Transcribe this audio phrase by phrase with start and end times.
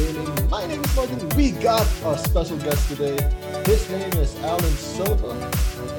[0.00, 1.28] My name is Martin.
[1.36, 3.18] We got a special guest today.
[3.66, 5.32] His name is Alan Silva,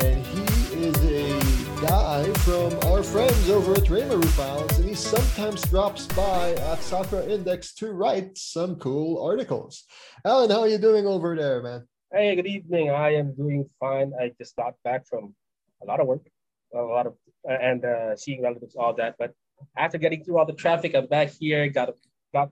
[0.03, 0.41] and he
[0.83, 6.53] is a guy from our friends over at Raymaru Files, and he sometimes drops by
[6.53, 9.83] at Sakura Index to write some cool articles.
[10.25, 11.87] Alan, how are you doing over there, man?
[12.11, 12.89] Hey, good evening.
[12.89, 14.13] I am doing fine.
[14.19, 15.35] I just got back from
[15.83, 16.25] a lot of work,
[16.73, 17.13] a lot of
[17.47, 19.17] and uh, seeing relatives, all that.
[19.19, 19.35] But
[19.77, 21.69] after getting through all the traffic, I'm back here.
[21.69, 21.93] Got
[22.33, 22.49] got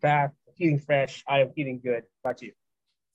[0.00, 1.22] back, feeling fresh.
[1.28, 2.04] I am feeling good.
[2.22, 2.52] Back to you.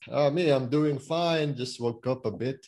[0.10, 1.56] Uh, me, I'm doing fine.
[1.56, 2.66] Just woke up a bit,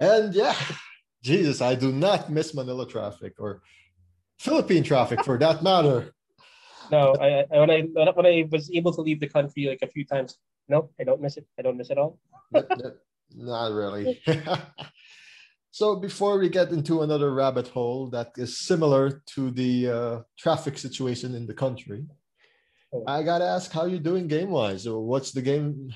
[0.00, 0.54] and yeah,
[1.22, 3.62] Jesus, I do not miss Manila traffic or
[4.38, 6.14] Philippine traffic for that matter.
[6.90, 9.86] No, I, I when I when I was able to leave the country like a
[9.86, 10.36] few times,
[10.68, 11.46] no, I don't miss it.
[11.58, 12.18] I don't miss it all.
[13.34, 14.20] not really.
[15.70, 20.78] so before we get into another rabbit hole that is similar to the uh, traffic
[20.78, 22.16] situation in the country, oh.
[23.06, 24.84] I gotta ask how you're doing game wise.
[24.84, 25.92] So what's the game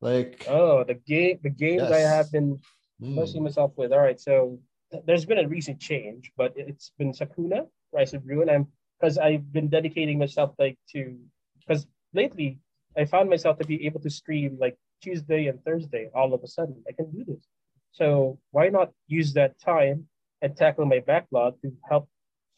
[0.00, 0.46] like?
[0.48, 1.92] Oh, the game, the games yes.
[1.92, 2.60] I have been
[3.00, 3.44] messing mm.
[3.44, 3.92] myself with.
[3.92, 4.58] All right, so
[4.90, 8.48] th- there's been a recent change, but it's been Sakuna Rise of Ruin.
[8.48, 8.66] I'm
[8.98, 11.18] because I've been dedicating myself like to
[11.60, 12.60] because lately
[12.96, 16.48] I found myself to be able to stream like Tuesday and Thursday all of a
[16.48, 16.82] sudden.
[16.88, 17.44] I can do this.
[17.92, 20.08] So why not use that time
[20.42, 22.08] and tackle my backlog to help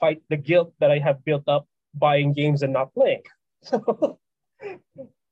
[0.01, 1.67] fight the guilt that I have built up
[1.99, 3.23] buying games and not playing?
[3.63, 4.19] So,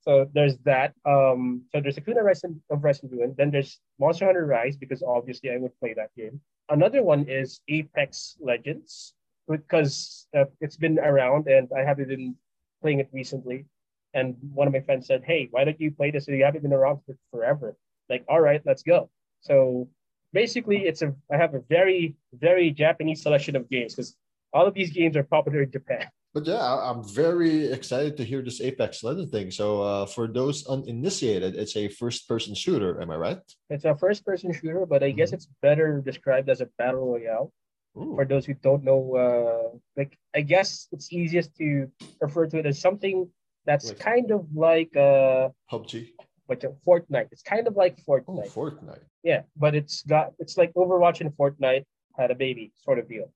[0.00, 0.92] so there's that.
[1.06, 3.34] Um, so there's Sakuna Rise of Rise and Ruin.
[3.38, 6.40] Then there's Monster Hunter Rise because obviously I would play that game.
[6.68, 9.14] Another one is Apex Legends
[9.48, 12.36] because uh, it's been around and I haven't been
[12.82, 13.66] playing it recently.
[14.12, 16.28] And one of my friends said, "Hey, why don't you play this?
[16.28, 17.76] You haven't been around for forever."
[18.08, 19.10] Like, all right, let's go.
[19.40, 19.88] So
[20.32, 24.14] basically, it's a I have a very very Japanese selection of games because
[24.52, 26.06] all of these games are popular in Japan.
[26.34, 29.52] But yeah, I'm very excited to hear this Apex Legend thing.
[29.52, 33.00] So uh, for those uninitiated, it's a first-person shooter.
[33.00, 33.38] Am I right?
[33.70, 35.18] It's a first-person shooter, but I mm-hmm.
[35.18, 37.52] guess it's better described as a battle royale.
[37.96, 38.16] Ooh.
[38.16, 41.88] For those who don't know, uh, like I guess it's easiest to
[42.20, 43.30] refer to it as something
[43.64, 44.00] that's Wait.
[44.00, 46.10] kind of like uh PUBG.
[46.48, 47.28] But Fortnite.
[47.30, 48.50] It's kind of like Fortnite.
[48.50, 49.04] Oh, Fortnite.
[49.22, 51.84] Yeah, but it's got it's like Overwatch and Fortnite
[52.18, 53.32] had a baby sort of deal,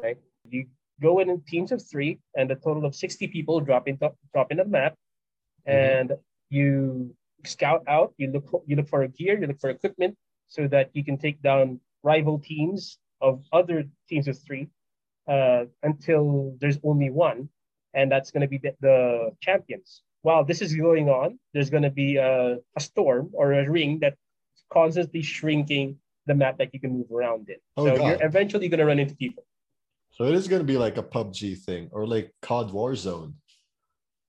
[0.00, 0.18] right?
[0.48, 0.66] You
[1.00, 4.50] go in, in teams of three, and a total of sixty people drop into drop
[4.50, 4.94] in the map,
[5.68, 5.72] mm-hmm.
[5.72, 6.12] and
[6.50, 7.14] you
[7.44, 8.14] scout out.
[8.18, 10.16] You look for, you look for a gear, you look for equipment,
[10.48, 14.68] so that you can take down rival teams of other teams of three
[15.28, 17.48] uh, until there's only one,
[17.94, 20.02] and that's going to be the, the, champions.
[20.22, 24.00] While this is going on, there's going to be a, a, storm or a ring
[24.00, 24.14] that
[24.72, 27.56] constantly shrinking the map that you can move around in.
[27.76, 28.06] Oh, so God.
[28.06, 29.44] you're eventually going to run into people.
[30.16, 33.34] So it is going to be like a PUBG thing or like COD Warzone.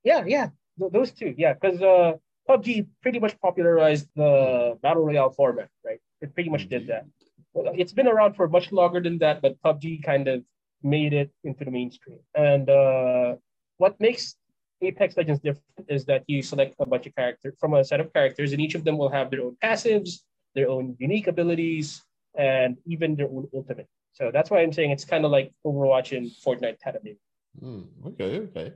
[0.03, 1.33] Yeah, yeah, Th- those two.
[1.37, 2.17] Yeah, because uh,
[2.49, 5.99] PUBG pretty much popularized the battle royale format, right?
[6.19, 7.05] It pretty much did that.
[7.53, 10.43] Well, it's been around for much longer than that, but PUBG kind of
[10.83, 12.19] made it into the mainstream.
[12.35, 13.35] And uh,
[13.77, 14.35] what makes
[14.81, 18.11] Apex Legends different is that you select a bunch of characters from a set of
[18.11, 20.19] characters, and each of them will have their own passives,
[20.53, 22.03] their own unique abilities,
[22.37, 23.87] and even their own ultimate.
[24.17, 27.19] So that's why I'm saying it's kind of like Overwatch and Fortnite a maybe.
[27.61, 28.73] Mm, okay, okay.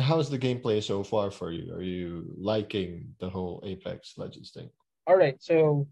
[0.00, 1.72] How's the gameplay so far for you?
[1.72, 4.68] Are you liking the whole Apex Legends thing?
[5.06, 5.36] All right.
[5.40, 5.86] So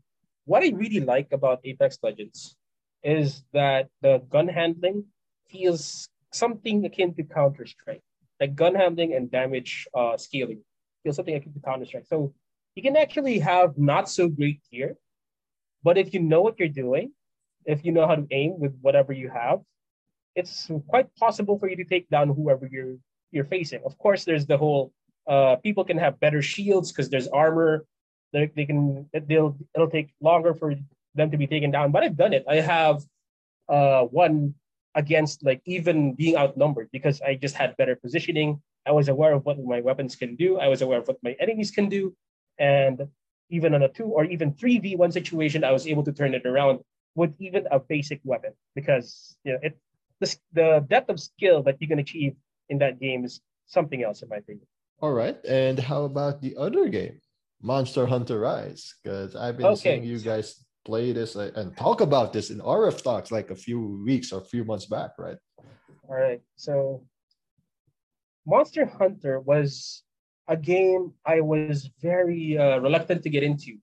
[0.46, 2.56] what I really like about Apex Legends
[3.04, 5.04] is that the gun handling
[5.48, 8.02] feels something akin to Counter Strike.
[8.40, 10.60] Like gun handling and damage uh, scaling
[11.04, 12.06] feels something akin to Counter Strike.
[12.08, 12.34] So
[12.74, 14.96] you can actually have not so great gear,
[15.84, 17.12] but if you know what you're doing,
[17.66, 19.60] if you know how to aim with whatever you have,
[20.34, 22.96] it's quite possible for you to take down whoever you're
[23.30, 23.82] you're facing.
[23.84, 24.92] Of course, there's the whole
[25.28, 27.86] uh, people can have better shields because there's armor
[28.32, 30.74] they, they can they'll it'll take longer for
[31.14, 31.92] them to be taken down.
[31.92, 32.44] But I've done it.
[32.48, 33.02] I have
[33.68, 34.54] uh, one
[34.94, 38.60] against like even being outnumbered because I just had better positioning.
[38.86, 40.58] I was aware of what my weapons can do.
[40.58, 42.14] I was aware of what my enemies can do,
[42.58, 43.06] and
[43.50, 46.34] even on a two or even three v one situation, I was able to turn
[46.34, 46.80] it around
[47.14, 49.78] with even a basic weapon because you know it
[50.20, 52.34] the, the depth of skill that you can achieve
[52.68, 54.66] in that game is something else in my opinion.
[55.00, 57.20] All right, and how about the other game?
[57.62, 59.76] Monster Hunter Rise because I've been okay.
[59.76, 63.54] seeing you guys play this uh, and talk about this in RF talks like a
[63.54, 65.36] few weeks or a few months back, right?
[66.08, 66.40] All right.
[66.56, 67.04] So
[68.46, 70.02] Monster Hunter was
[70.48, 73.76] a game I was very uh, reluctant to get into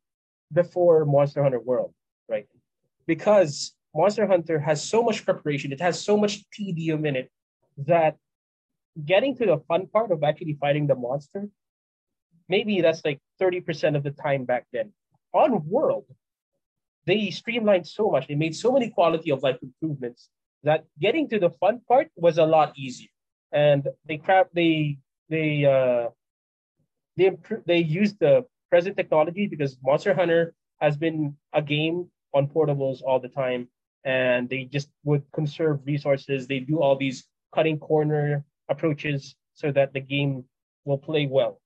[0.51, 1.93] before Monster Hunter World,
[2.27, 2.47] right?
[3.09, 7.31] Because Monster Hunter has so much preparation, it has so much tedium in it
[7.91, 8.17] that
[9.03, 11.49] getting to the fun part of actually fighting the monster,
[12.47, 14.93] maybe that's like 30% of the time back then.
[15.33, 16.05] On World,
[17.07, 20.29] they streamlined so much, they made so many quality of life improvements
[20.61, 23.09] that getting to the fun part was a lot easier.
[23.51, 26.09] And they crap they they uh
[27.17, 32.47] they improved they used the present technology because Monster Hunter has been a game on
[32.47, 33.67] portables all the time
[34.05, 36.47] and they just would conserve resources.
[36.47, 40.45] They do all these cutting corner approaches so that the game
[40.85, 41.61] will play well.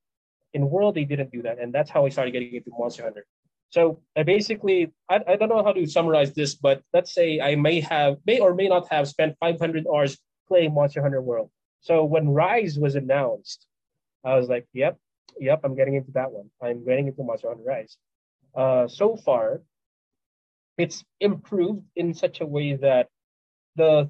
[0.54, 3.26] In World, they didn't do that, and that's how I started getting into Monster Hunter.
[3.70, 7.56] So I basically, I, I don't know how to summarize this, but let's say I
[7.56, 10.18] may have, may or may not have spent 500 hours
[10.48, 11.50] playing Monster Hunter World.
[11.82, 13.66] So when Rise was announced,
[14.24, 14.98] I was like, yep,
[15.40, 16.52] yep, I'm getting into that one.
[16.62, 17.98] I'm getting into Monster Hunter Rise.
[18.56, 19.62] Uh, so far,
[20.78, 23.08] it's improved in such a way that
[23.76, 24.10] the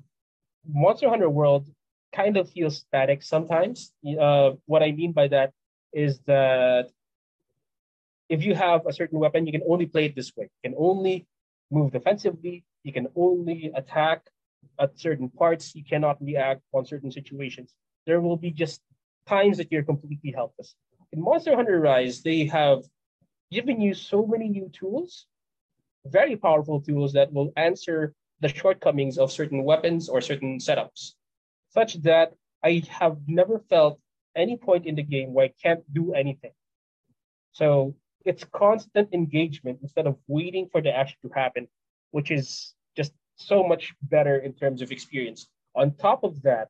[0.68, 1.68] Monster Hunter world
[2.14, 3.92] kind of feels static sometimes.
[4.20, 5.52] Uh, what I mean by that
[5.92, 6.90] is that
[8.30, 10.50] if you have a certain weapon, you can only play it this way.
[10.64, 11.28] You can only
[11.70, 12.64] move defensively.
[12.84, 14.22] You can only attack
[14.80, 15.76] at certain parts.
[15.76, 17.74] You cannot react on certain situations.
[18.06, 18.82] There will be just
[19.28, 20.76] times that you're completely helpless.
[21.12, 22.84] In Monster Hunter Rise, they have
[23.52, 25.28] given you so many new tools,
[26.06, 31.14] very powerful tools that will answer the shortcomings of certain weapons or certain setups,
[31.70, 32.34] such that
[32.64, 34.00] I have never felt
[34.36, 36.52] any point in the game where I can't do anything.
[37.52, 37.96] So
[38.26, 41.68] it's constant engagement instead of waiting for the action to happen,
[42.12, 45.48] which is just so much better in terms of experience.
[45.76, 46.70] On top of that,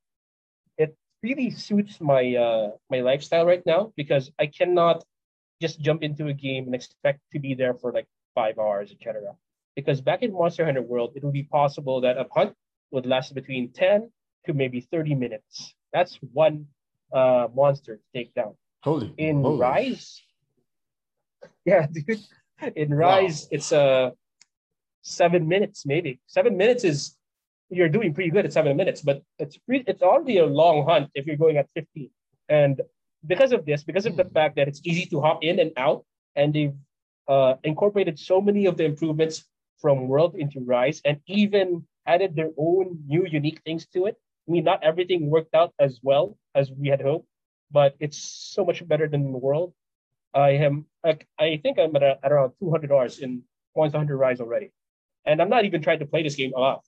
[0.77, 5.03] it really suits my uh, my lifestyle right now because I cannot
[5.61, 9.35] just jump into a game and expect to be there for like five hours, etc.
[9.75, 12.53] Because back in Monster Hunter World, it would be possible that a hunt
[12.91, 14.11] would last between 10
[14.45, 15.73] to maybe 30 minutes.
[15.91, 16.67] That's one
[17.11, 18.55] uh, monster to take down.
[18.83, 19.13] Holy.
[19.17, 19.59] In holy.
[19.59, 20.21] Rise,
[21.65, 22.19] yeah, dude.
[22.75, 23.47] In Rise, wow.
[23.51, 24.11] it's uh
[25.01, 26.19] seven minutes, maybe.
[26.27, 27.17] Seven minutes is
[27.69, 31.09] you're doing pretty good at seven minutes, but it's pretty, it's already a long hunt
[31.13, 32.09] if you're going at 15.
[32.49, 32.81] And
[33.25, 34.33] because of this, because of the hmm.
[34.33, 36.73] fact that it's easy to hop in and out, and they've
[37.27, 39.45] uh, incorporated so many of the improvements
[39.79, 44.15] from World into Rise, and even added their own new unique things to it.
[44.47, 47.27] I mean, not everything worked out as well as we had hoped,
[47.71, 49.73] but it's so much better than the World.
[50.33, 53.43] I am like I think I'm at, a, at around 200 hours in
[53.75, 54.71] Monster Hunter Rise already,
[55.25, 56.83] and I'm not even trying to play this game a lot.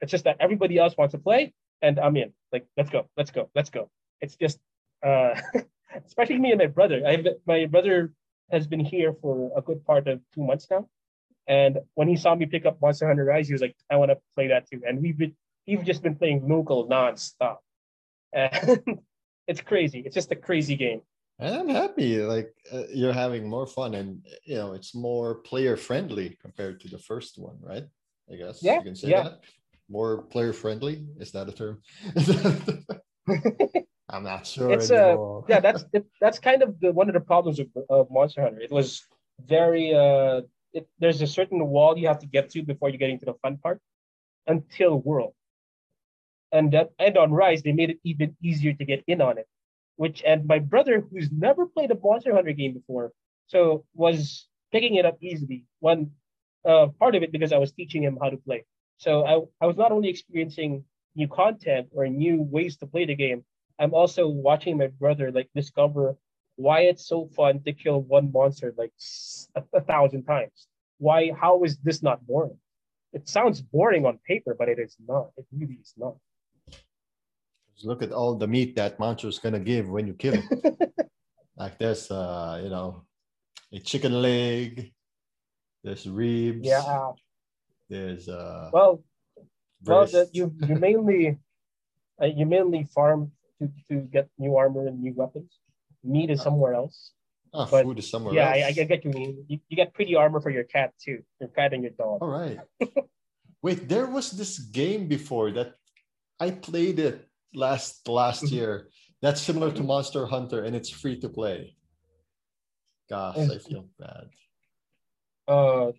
[0.00, 1.52] It's just that everybody else wants to play,
[1.82, 2.32] and I'm in.
[2.52, 3.90] Like, let's go, let's go, let's go.
[4.20, 4.58] It's just,
[5.04, 5.34] uh,
[6.06, 7.02] especially me and my brother.
[7.06, 8.12] I have my brother
[8.50, 10.88] has been here for a good part of two months now,
[11.46, 14.10] and when he saw me pick up Monster Hunter Rise, he was like, "I want
[14.10, 15.34] to play that too." And we've been
[15.66, 17.58] we've just been playing local nonstop,
[18.32, 19.00] and
[19.46, 20.02] it's crazy.
[20.04, 21.02] It's just a crazy game.
[21.38, 25.76] And I'm happy, like uh, you're having more fun, and you know it's more player
[25.76, 27.84] friendly compared to the first one, right?
[28.30, 29.22] I guess yeah, you can say yeah.
[29.22, 29.40] that.
[29.88, 31.82] More player friendly is that a term?
[34.12, 34.72] I'm not sure.
[34.72, 35.60] It's a uh, yeah.
[35.60, 38.60] That's it, that's kind of the one of the problems of, of Monster Hunter.
[38.60, 39.02] It was
[39.46, 40.42] very uh.
[40.72, 43.34] It, there's a certain wall you have to get to before you get into the
[43.42, 43.80] fun part,
[44.46, 45.34] until World,
[46.52, 49.48] and that and on Rise they made it even easier to get in on it
[50.00, 53.12] which and my brother who's never played a Monster Hunter game before,
[53.48, 55.66] so was picking it up easily.
[55.80, 56.12] One
[56.64, 58.64] uh, part of it because I was teaching him how to play.
[58.96, 63.14] So I, I was not only experiencing new content or new ways to play the
[63.14, 63.44] game,
[63.80, 66.16] I'm also watching my brother like discover
[66.56, 68.92] why it's so fun to kill one monster like
[69.56, 70.68] a, a thousand times.
[70.98, 71.32] Why?
[71.32, 72.58] How is this not boring?
[73.12, 75.30] It sounds boring on paper, but it is not.
[75.36, 76.16] It really is not
[77.84, 80.94] look at all the meat that Mancho is gonna give when you kill it.
[81.56, 83.04] like there's uh, you know,
[83.72, 84.92] a chicken leg,
[85.82, 86.66] there's ribs.
[86.66, 87.12] Yeah.
[87.88, 89.02] There's uh well
[89.84, 91.38] well the, you you mainly
[92.22, 95.58] uh, you mainly farm to, to get new armor and new weapons.
[96.02, 97.12] Meat is uh, somewhere else.
[97.52, 98.78] Ah, but food is somewhere yeah, else.
[98.78, 99.44] I, I get you mean.
[99.48, 101.22] You, you get pretty armor for your cat too.
[101.40, 102.22] Your cat and your dog.
[102.22, 102.58] All right.
[103.62, 105.74] Wait, there was this game before that
[106.38, 108.54] I played it last last mm-hmm.
[108.54, 108.88] year.
[109.20, 111.76] That's similar to Monster Hunter, and it's free to play.
[113.10, 114.28] Gosh, I feel bad.
[115.46, 115.92] Uh,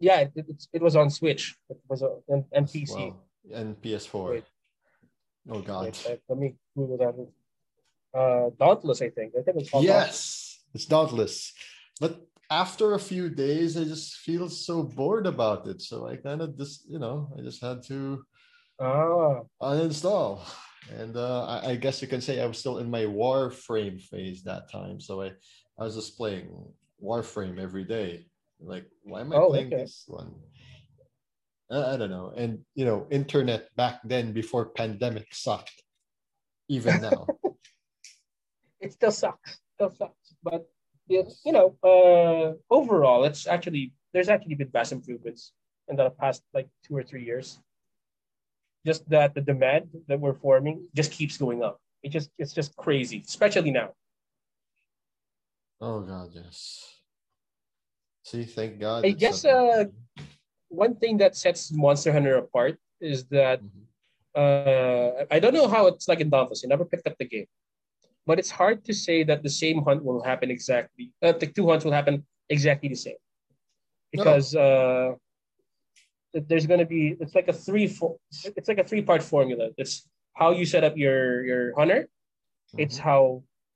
[0.00, 1.56] yeah, it, it, it was on Switch.
[1.70, 3.24] It was on and, and PC well,
[3.54, 4.30] and PS4.
[4.30, 4.44] Wait.
[5.50, 5.96] Oh God.
[6.28, 8.18] Let me Google that.
[8.18, 9.34] Uh, Dauntless, I think.
[9.38, 9.84] I think it's called.
[9.84, 10.64] Yes, Dauntless.
[10.74, 11.52] it's Dauntless.
[12.00, 15.82] But after a few days, I just feel so bored about it.
[15.82, 18.24] So I kind of just, you know, I just had to
[18.80, 19.40] Ah.
[19.62, 20.40] Uninstall.
[20.92, 24.42] and uh, I, I guess you can say I was still in my Warframe phase
[24.44, 25.00] that time.
[25.00, 25.32] So I,
[25.78, 26.50] I was just playing
[27.02, 28.26] Warframe every day.
[28.60, 29.82] Like, why am I Oh, playing okay.
[29.82, 30.34] this one?
[31.70, 32.32] I, don't know.
[32.36, 35.82] And you know, internet back then before pandemic sucked.
[36.68, 37.26] Even now.
[38.80, 39.60] It still sucks.
[39.76, 40.36] Still sucks.
[40.42, 40.68] But
[41.08, 45.52] it, you know, uh, overall, it's actually there's actually been vast improvements
[45.88, 47.58] in the past like two or three years.
[48.84, 51.80] Just that the demand that we're forming just keeps going up.
[52.02, 53.96] It just it's just crazy, especially now.
[55.80, 57.00] oh god, yes.
[58.24, 59.04] See, thank God.
[59.04, 59.84] I guess, uh,
[60.74, 63.86] One thing that sets Monster Hunter apart is that Mhm.
[64.34, 66.64] uh, I don't know how it's like in Dauntless.
[66.64, 67.46] I never picked up the game,
[68.26, 71.12] but it's hard to say that the same hunt will happen exactly.
[71.22, 73.20] Uh, the two hunts will happen exactly the same
[74.10, 75.14] because uh,
[76.34, 78.16] there's going to be it's like a three four,
[78.58, 79.70] it's like a three part formula.
[79.78, 82.08] It's how you set up your your hunter.
[82.76, 83.02] It's Mhm.
[83.08, 83.22] how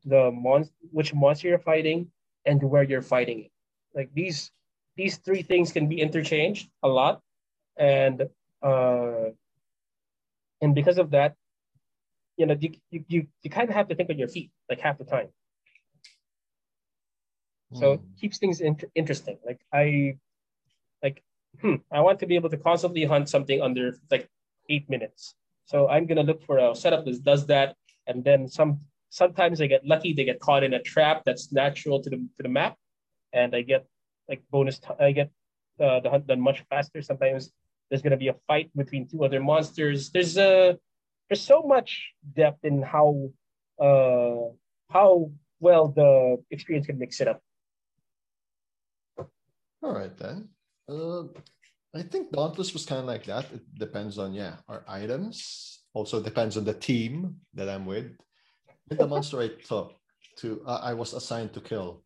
[0.04, 2.10] the mon which monster you're fighting
[2.44, 3.52] and where you're fighting it.
[3.94, 4.50] Like these
[4.98, 7.22] these three things can be interchanged a lot,
[7.78, 8.28] and
[8.62, 9.30] uh,
[10.60, 11.36] and because of that,
[12.36, 14.98] you know you you you, kind of have to think on your feet like half
[14.98, 15.28] the time.
[17.72, 18.14] So it Hmm.
[18.20, 19.38] keeps things in- interesting.
[19.46, 20.18] Like I,
[21.02, 21.22] like,
[21.60, 24.28] hmm, I want to be able to constantly hunt something under like
[24.68, 25.34] eight minutes.
[25.66, 27.76] So I'm gonna look for a setup that does that,
[28.06, 28.80] and then some.
[29.10, 32.42] Sometimes I get lucky; they get caught in a trap that's natural to the to
[32.42, 32.76] the map,
[33.32, 33.86] and I get
[34.28, 34.78] like bonus.
[34.78, 35.30] T- I get
[35.80, 37.02] uh, the hunt done much faster.
[37.02, 37.50] Sometimes
[37.88, 40.10] there's gonna be a fight between two other monsters.
[40.10, 40.78] There's a
[41.28, 43.30] there's so much depth in how
[43.80, 44.52] uh
[44.90, 45.30] how
[45.60, 47.40] well the experience can mix it up.
[49.82, 50.48] All right then.
[50.88, 51.24] Uh,
[51.94, 53.46] I think Dauntless was kind of like that.
[53.52, 55.80] It depends on yeah our items.
[55.94, 58.12] Also depends on the team that I'm with.
[58.88, 59.94] The monster I took
[60.38, 62.04] to uh, I was assigned to kill.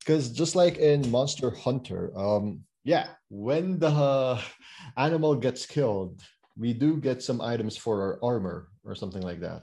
[0.00, 4.40] Because just like in Monster Hunter, um, yeah, when the
[4.96, 6.22] animal gets killed,
[6.56, 9.62] we do get some items for our armor or something like that.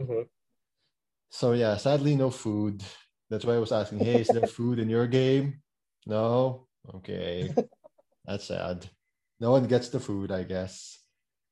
[0.00, 0.28] Mhm.
[1.30, 2.82] So yeah, sadly no food.
[3.30, 5.62] That's why I was asking, hey, is there food in your game?
[6.06, 6.66] No?
[6.94, 7.50] Okay.
[8.26, 8.88] That's sad.
[9.40, 10.98] No one gets the food, I guess.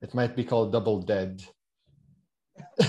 [0.01, 1.43] It might be called double dead.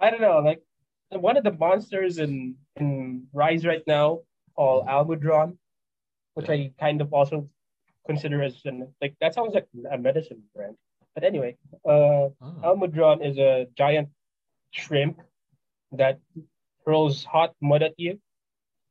[0.00, 0.62] I don't know, like
[1.10, 4.20] one of the monsters in in Rise right now
[4.54, 5.56] called Almudron,
[6.34, 7.48] which I kind of also
[8.06, 10.76] consider as an like that sounds like a medicine brand.
[11.14, 12.54] But anyway, uh Oh.
[12.64, 14.08] Almudron is a giant
[14.72, 15.20] shrimp
[15.92, 16.18] that
[16.84, 18.20] hurls hot mud at you.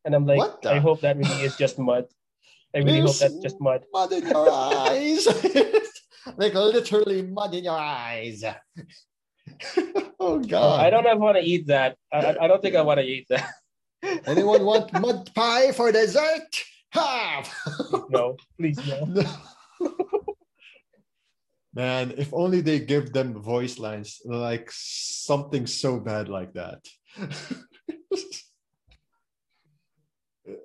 [0.05, 2.05] And I'm like, I hope that really is just mud.
[2.75, 3.86] I really hope There's that's just mud.
[3.91, 5.25] Mud in your eyes.
[6.38, 8.43] like literally mud in your eyes.
[10.19, 10.79] oh god.
[10.85, 11.97] I don't ever want to eat that.
[12.12, 13.50] I, I- don't think I want to eat that.
[14.25, 16.63] Anyone want mud pie for dessert?
[16.91, 17.51] Have.
[18.09, 19.05] No, please no.
[19.05, 19.25] No.
[21.74, 26.79] Man, if only they give them voice lines like something so bad like that.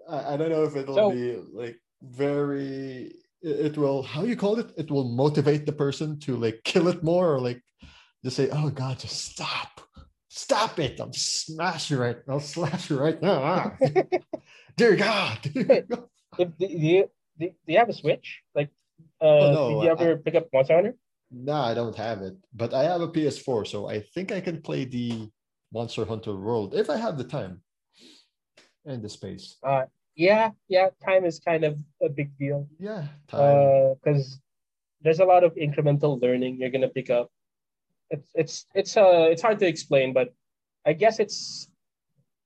[0.09, 4.37] I, I don't know if it'll So- be like very it it will how you
[4.37, 4.71] call it?
[4.77, 7.63] It will motivate the person to like kill it more or like
[8.25, 9.81] just say, oh god, just stop.
[10.29, 11.01] Stop it.
[11.01, 12.19] I'll smash you right.
[12.29, 13.43] I'll slash you right now.
[13.43, 13.77] Ah.
[14.77, 15.39] Dear God.
[16.39, 17.11] If do you
[17.41, 18.41] do, do you have a Switch?
[18.55, 18.71] Like,
[19.21, 20.95] uh, Oh, no, did you ever pick up Monster Hunter?
[21.33, 24.63] No, I don't have it, but I have a PS4, so I think I can
[24.63, 25.29] play the
[25.73, 27.63] Monster Hunter World if I have the time
[28.85, 29.57] and the space.
[29.63, 29.83] Uh,
[30.15, 30.91] yeah, yeah.
[31.05, 32.69] Time is kind of a big deal.
[32.79, 33.95] Yeah, time.
[34.03, 34.41] because
[35.03, 37.31] there's a lot of incremental learning you're gonna pick up.
[38.11, 40.29] It's it's it's uh it's hard to explain, but
[40.85, 41.71] I guess it's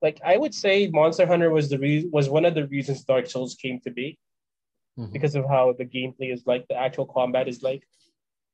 [0.03, 3.27] like I would say Monster Hunter was the re- was one of the reasons Dark
[3.27, 4.19] Souls came to be
[4.99, 5.13] Mhm.
[5.13, 7.83] because of how the gameplay is like, the actual combat is like.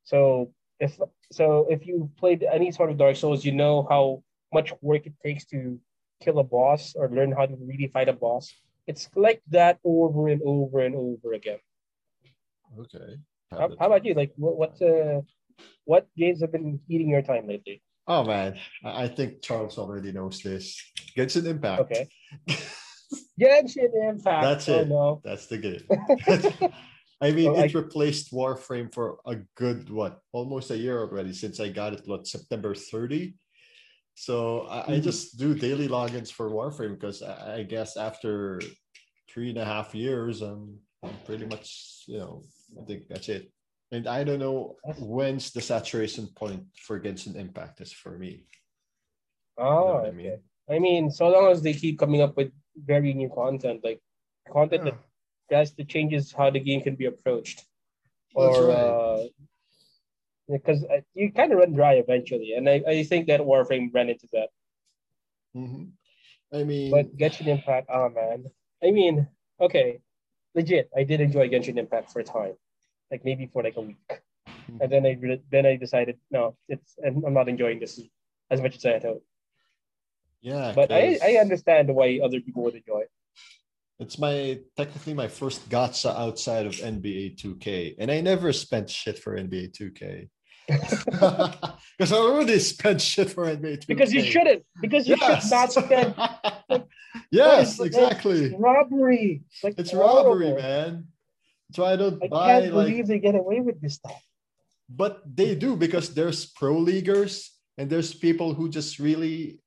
[0.05, 0.99] So if
[1.33, 5.13] so if you played any sort of Dark Souls, you know how much work it
[5.25, 5.79] takes to
[6.23, 8.45] kill a boss or learn how to really fight a boss.
[8.87, 11.61] It's like that over and over and over again.
[12.79, 13.19] Okay.
[13.51, 14.15] How, how about you?
[14.15, 15.21] Like, what what uh,
[15.85, 17.83] what games have been eating your time lately?
[18.07, 20.81] Oh man, I I think Charles already knows this.
[21.17, 21.81] Genshin Impact.
[21.83, 22.09] Okay.
[23.41, 24.43] Genshin Impact.
[24.43, 24.89] That's oh, it.
[24.89, 25.21] No.
[25.25, 25.85] That's the game.
[27.23, 31.33] I mean, Well, it I- replaced Warframe for a good what, almost a year already
[31.35, 32.03] since I got it.
[32.07, 33.35] What September thirty.
[34.15, 35.03] So I, I Mhm.
[35.03, 38.61] just do daily logins for Warframe because I, I guess after
[39.31, 42.43] three and a half years, I'm, I'm pretty much you know
[42.81, 43.53] I think that's it.
[43.93, 48.47] And I don't know when's the saturation point for Genshin Impact is for me.
[49.59, 50.17] Oh, what I okay.
[50.17, 50.39] mean?
[50.71, 54.01] I mean, so long as they keep coming up with very new content, like
[54.53, 54.91] content Yeah.
[54.93, 55.01] that
[55.51, 57.67] drastically changes how the game can be approached,
[58.37, 58.95] That's or right.
[58.95, 59.23] uh,
[60.49, 64.09] because uh, you kind of run dry eventually, and I, I think that Warframe ran
[64.09, 64.49] into that.
[65.57, 65.91] Mhm.
[66.53, 68.47] I mean, But Genshin Impact, oh man,
[68.83, 69.27] I mean,
[69.61, 70.01] okay,
[70.55, 72.55] legit, I did enjoy Genshin Impact for a time,
[73.11, 73.97] like maybe for like a week,
[74.49, 74.83] Mm-hmm.
[74.83, 78.01] and then I re- then I decided no, it's I'm I'm not enjoying this
[78.51, 79.23] as much as I thought.
[80.43, 83.11] yeah, But I, I understand why other people would enjoy it.
[84.01, 89.19] It's my technically my first gacha outside of NBA 2K, and I never spent shit
[89.19, 90.29] for NBA 2K
[90.67, 93.87] because I already spent shit for NBA 2K.
[93.87, 94.65] Because you shouldn't.
[94.81, 95.43] Because you Yes.
[95.43, 96.15] should not spend
[97.31, 98.55] yes, Like, exactly.
[98.57, 99.43] robbery.
[99.63, 101.09] Like It's robbery, man.
[101.73, 104.21] So I don't I buy can't like, believe they get away with this stuff.
[104.89, 109.61] but they do because there's pro leaguers and there's people who just really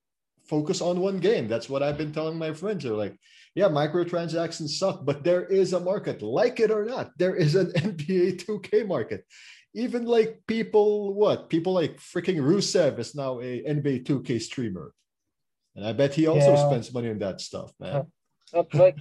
[0.45, 1.47] focus on one game.
[1.47, 2.83] That's what I've been telling my friends.
[2.83, 3.17] They're like,
[3.55, 7.11] yeah, microtransactions suck, but there is a market, like it or not.
[7.17, 9.25] There is an NBA 2K market.
[9.73, 14.93] Even like people, what people like freaking Rusev is now a NBA 2K streamer,
[15.75, 16.65] and I bet he also Yeah.
[16.67, 18.05] spends money on that stuff, man.
[18.53, 18.97] Uh, like,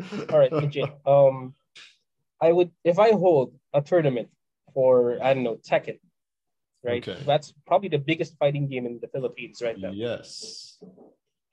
[0.32, 0.90] all right, legit.
[1.06, 1.54] Um,
[2.42, 4.28] I would if I hold a tournament
[4.74, 5.98] for I don't know Tekken,
[6.82, 7.06] right?
[7.06, 7.22] Okay.
[7.24, 9.92] That's probably the biggest fighting game in the Philippines right now.
[9.94, 10.78] Yes.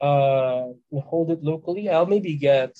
[0.01, 0.73] Uh,
[1.11, 1.89] hold it locally.
[1.89, 2.75] I'll maybe get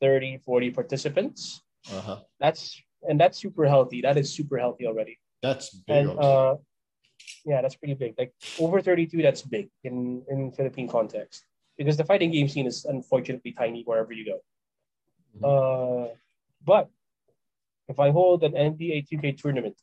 [0.00, 1.62] 30, 40 participants.
[1.92, 2.20] Uh-huh.
[2.38, 4.02] That's and that's super healthy.
[4.02, 5.18] That is super healthy already.
[5.42, 6.06] That's big.
[6.06, 6.54] and uh,
[7.44, 8.14] yeah, that's pretty big.
[8.16, 11.42] Like over 32, that's big in in Philippine context
[11.76, 14.38] because the fighting game scene is unfortunately tiny wherever you go.
[15.34, 15.42] Mhm.
[15.42, 16.14] Uh,
[16.64, 16.86] but
[17.88, 19.76] if I hold an NBA 2K tournament,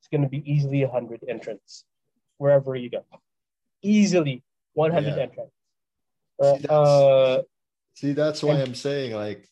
[0.00, 1.84] it's going to be easily 100 entrants
[2.38, 3.04] wherever you go.
[3.82, 4.42] Easily
[4.74, 5.22] 100 Yeah.
[5.22, 5.52] entrants.
[6.42, 7.42] Uh, See, that's- uh,
[7.94, 9.48] See, that's why and- I'm saying like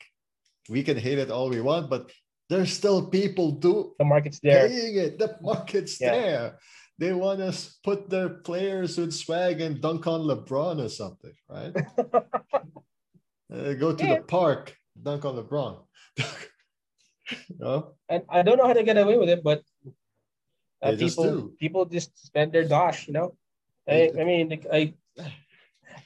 [0.69, 2.11] we can hate it all we want, but
[2.49, 4.69] there's still people do the market's there.
[4.69, 5.19] paying it.
[5.19, 6.11] The market's Yeah.
[6.13, 6.59] there.
[6.99, 11.75] They want us put their players with swag and dunk on LeBron or something, right?
[13.53, 14.17] Uh, go to Yeah.
[14.17, 15.85] the park, dunk on LeBron.
[17.59, 17.95] know?
[18.09, 19.63] and I don't know how to get away with it, but
[20.83, 23.37] uh, They just people people just spend their dosh, you know.
[23.89, 24.95] I, I mean, like, I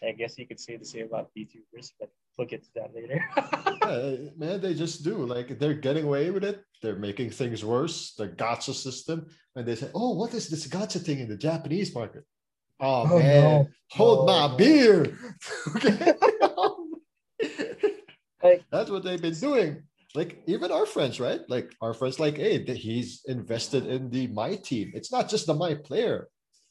[0.03, 3.21] I guess you could say the same about VTubers, but we'll get to that later.
[3.87, 5.15] Yeah, man, they just do.
[5.27, 6.59] Like they're getting away with it.
[6.83, 8.15] They're making things worse.
[8.19, 11.95] The gacha system, and they say, "Oh, what is this gacha thing in the Japanese
[11.95, 12.25] market?"
[12.81, 13.69] Oh, Oh, man, no.
[13.93, 14.57] hold No, my no.
[14.57, 15.17] beer.
[15.77, 16.15] okay.
[18.43, 19.83] Like- That's what they've been doing.
[20.17, 21.41] Like even our friends, right?
[21.49, 24.93] Like our friends, like, hey, he's invested in the my team.
[24.95, 26.29] It's not just the my player,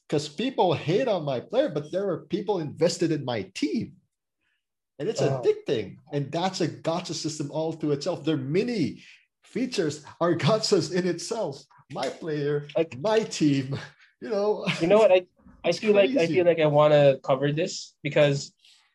[0.09, 3.93] because people hate on my player, but there are people invested in my team.
[4.97, 5.43] And it's Wow.
[5.43, 5.97] addicting.
[6.11, 8.23] And that's a gacha system all to itself.
[8.25, 9.03] Their mini
[9.43, 11.63] features are gachas in itself.
[11.91, 13.77] My player, Like- my team,
[14.21, 14.65] you know.
[14.81, 15.11] you know what?
[15.11, 15.27] I
[15.63, 18.53] I feel like I feel like I want to cover this because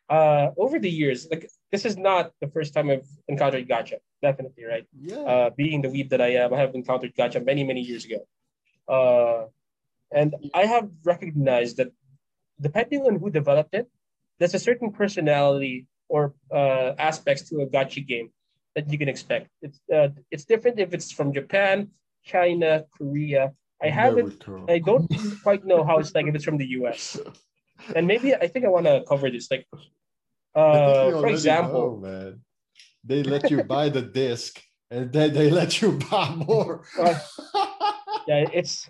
[0.09, 3.99] uh over the years, like this is not the first time I've encountered gacha.
[4.21, 4.85] Definitely, right?
[4.99, 5.17] Yeah.
[5.17, 8.21] uh, being the weeb that I am, I have encountered gacha many, many years ago.
[8.87, 9.47] Uh,
[10.11, 11.91] and I have recognized that
[12.59, 13.89] depending on who developed it,
[14.37, 18.31] there's a certain personality or uh, aspects to a gacha game
[18.75, 19.49] that you can expect.
[19.61, 21.89] It's uh, it's different if it's from Japan,
[22.23, 23.53] China, Korea.
[23.81, 24.43] I haven't.
[24.69, 25.09] I don't
[25.43, 27.19] quite know how it's like if it's from the US.
[27.95, 29.49] And maybe I think I want to cover this.
[29.49, 29.65] Like,
[30.53, 32.35] uh, for example, know.
[33.03, 36.83] They let you buy the disc and then they let you buy more.
[36.99, 37.17] Uh,
[38.27, 38.89] yeah, it's.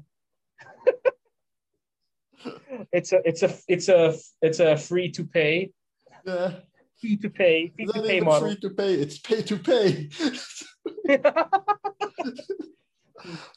[2.92, 5.70] It's a it's a it's a it's a free to pay
[6.24, 6.52] yeah.
[7.00, 8.40] free to pay free It's to pay model.
[8.48, 10.08] free to pay, it's pay to pay.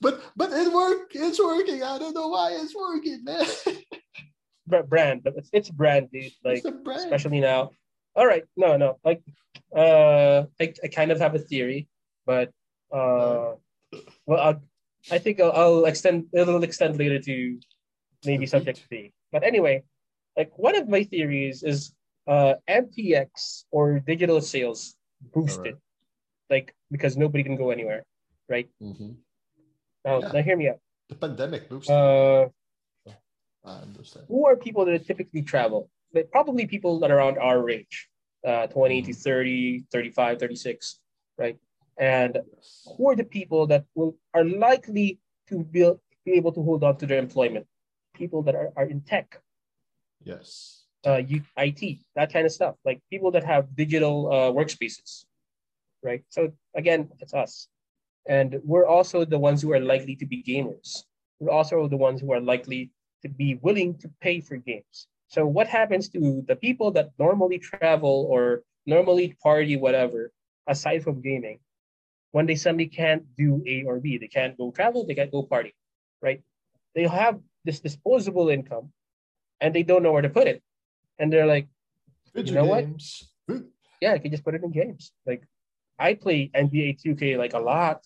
[0.01, 1.83] but but it work, it's working.
[1.83, 3.45] I don't know why it's working, man.
[4.87, 6.31] Brand, but it's it's brand, dude.
[6.43, 7.01] Like it's a brand.
[7.01, 7.71] especially now.
[8.15, 9.21] All right, no, no, like,
[9.75, 11.87] uh, I, I kind of have a theory,
[12.25, 12.51] but
[12.91, 13.55] uh,
[14.25, 14.61] well, I'll,
[15.09, 16.27] I think I'll, I'll extend.
[16.33, 17.59] It'll extend later to
[18.25, 19.13] maybe subject B.
[19.31, 19.83] But anyway,
[20.37, 21.93] like one of my theories is
[22.27, 24.95] uh MTX or digital sales
[25.33, 25.77] boosted,
[26.49, 28.03] like because nobody can go anywhere,
[28.49, 28.69] right?
[28.81, 29.11] mm-hmm.
[30.05, 30.31] Now, Yeah.
[30.33, 30.79] now hear me out.
[31.09, 31.89] The pandemic boost.
[31.89, 32.49] Uh,
[33.63, 34.25] I understand.
[34.27, 35.89] who are people that typically travel?
[36.13, 38.09] But probably people that are around our range,
[38.45, 40.99] uh, 20 to 30, 35, 36,
[41.37, 41.57] right?
[41.97, 42.39] And
[42.97, 45.89] who are the people that will are likely to be,
[46.25, 47.67] be able to hold on to their employment?
[48.15, 49.41] People that are, are in tech,
[50.23, 50.83] Yes.
[51.05, 51.21] uh,
[51.57, 52.75] IT, that kind of stuff.
[52.85, 55.25] Like people that have digital uh, workspaces,
[56.03, 56.23] right?
[56.29, 57.67] So again, it's us,
[58.27, 61.03] and we're also the ones who are likely to be gamers.
[61.39, 62.91] We're also the ones who are likely
[63.23, 65.07] to be willing to pay for games.
[65.31, 70.31] So what happens to the people that normally travel or normally party, whatever,
[70.67, 71.59] aside from gaming,
[72.31, 75.43] when they suddenly can't do A or B, they can't go travel, they can't go
[75.43, 75.73] party,
[76.21, 76.41] right?
[76.95, 78.91] They have this disposable income
[79.61, 80.61] and they don't know where to put it.
[81.17, 81.67] And they're like,
[82.35, 82.83] Video know what?
[82.83, 83.31] games.
[83.49, 83.67] Ooh.
[84.01, 85.13] yeah, I can just put it in games.
[85.25, 85.43] Like
[85.97, 88.03] I play NBA 2K like a lot,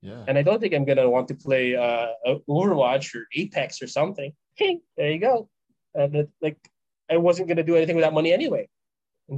[0.00, 0.22] Yeah.
[0.28, 2.14] and I don't think I'm gonna want to play uh
[2.48, 4.30] Overwatch or Apex or something.
[4.96, 5.48] there you go.
[5.98, 6.58] Uh, but, like
[7.10, 8.68] I wasn't gonna do anything with that money anyway.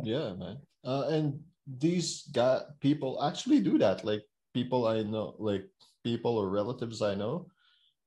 [0.03, 0.59] Yeah, man.
[0.85, 4.05] Uh, and these guy people actually do that.
[4.05, 5.67] Like people I know, like
[6.05, 7.47] people or relatives I know,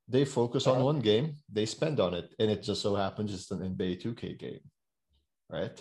[0.08, 0.86] they focus on Uh-huh.
[0.86, 4.38] one game, they spend on it, and it just so happens it's an NBA 2K
[4.38, 4.64] game,
[5.50, 5.76] right?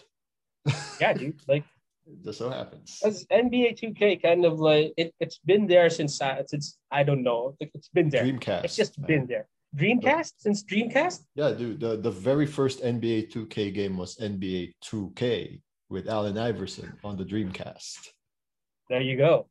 [1.01, 1.41] Yeah, dude.
[1.49, 1.65] Like
[2.07, 3.01] it just so happens.
[3.05, 7.23] as NBA 2K kind of like it, it's been there since uh, since I don't
[7.23, 7.55] know.
[7.61, 8.25] Like, It's been there.
[8.25, 8.65] Dreamcast.
[8.65, 9.07] It's just man.
[9.07, 9.47] been there.
[9.77, 11.21] Dreamcast since Dreamcast.
[11.35, 11.81] Yeah, dude.
[11.81, 17.25] The, the very first NBA 2K game was NBA 2K with Allen Iverson on the
[17.25, 18.09] Dreamcast.
[18.91, 19.49] There you go.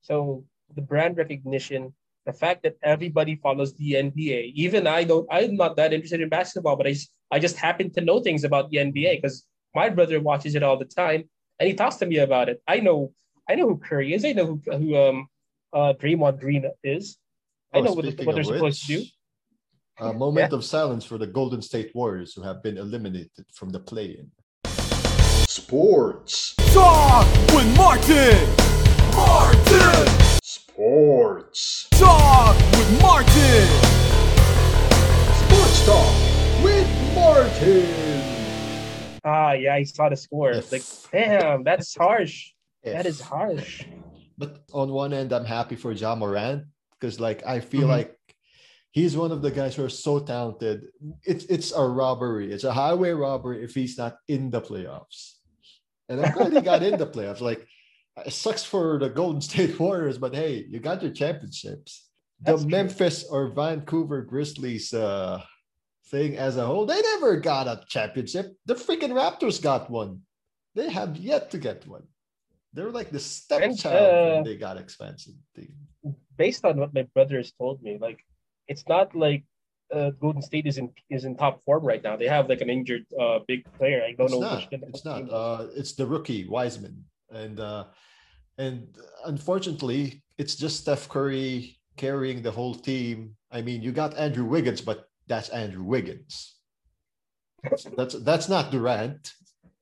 [0.00, 5.56] So the brand recognition, the fact that everybody follows the NBA, even I don't, I'm
[5.56, 8.70] not that interested in basketball, but I just, I just happen to know things about
[8.70, 11.28] the NBA because my brother watches it all the time
[11.58, 12.62] and he talks to me about it.
[12.66, 13.12] I know,
[13.48, 14.24] I know who Curry is.
[14.24, 15.28] I know who, who um,
[15.72, 17.18] uh, Draymond Green is.
[17.74, 19.04] I Oh, know what, what they're of supposed to do.
[19.98, 23.70] Which, A moment of silence for the Golden State Warriors who have been eliminated from
[23.70, 24.30] the play-in.
[25.48, 26.54] Sports.
[26.72, 28.38] Talk with Martin.
[29.14, 30.06] Martin.
[30.42, 31.88] Sports.
[31.92, 33.66] Talk with Martin.
[35.42, 38.22] Sports talk with Martin.
[39.24, 40.52] Ah, yeah, I saw the score.
[40.52, 40.82] If- Like,
[41.12, 42.52] damn, that's harsh.
[42.82, 43.84] if- That is harsh.
[44.38, 47.88] But on one end, I'm happy for Ja Morant because, like, I feel Mhm.
[47.88, 48.17] like
[48.90, 50.86] he's one of the guys who are so talented.
[51.24, 52.52] It's it's a robbery.
[52.52, 55.34] It's a highway robbery if he's not in the playoffs.
[56.08, 57.40] And I'm glad he got in the playoffs.
[57.40, 57.66] Like,
[58.24, 62.08] it sucks for the Golden State Warriors, but hey, you got your championships.
[62.40, 62.66] The true.
[62.66, 65.42] Memphis or Vancouver Grizzlies uh,
[66.06, 68.56] thing as a whole, they never got a championship.
[68.64, 70.22] The freaking Raptors got one.
[70.74, 72.04] They have yet to get one.
[72.72, 75.34] They're like the stepchild uh, when they got expansion
[76.38, 78.24] based on what my brother has told me, like
[78.68, 79.44] it's not like
[79.92, 82.16] uh, Golden State is in is in top form right now.
[82.16, 84.02] They have like an injured uh, big player.
[84.04, 84.40] I don't It's know.
[84.40, 84.70] not.
[84.70, 85.22] which It's not.
[85.30, 87.84] Uh, it's the rookie Wiseman, and uh,
[88.58, 88.88] and
[89.24, 93.36] unfortunately, it's just Steph Curry carrying the whole team.
[93.50, 96.54] I mean, you got Andrew Wiggins, but that's Andrew Wiggins.
[97.96, 99.32] That's that's not Durant.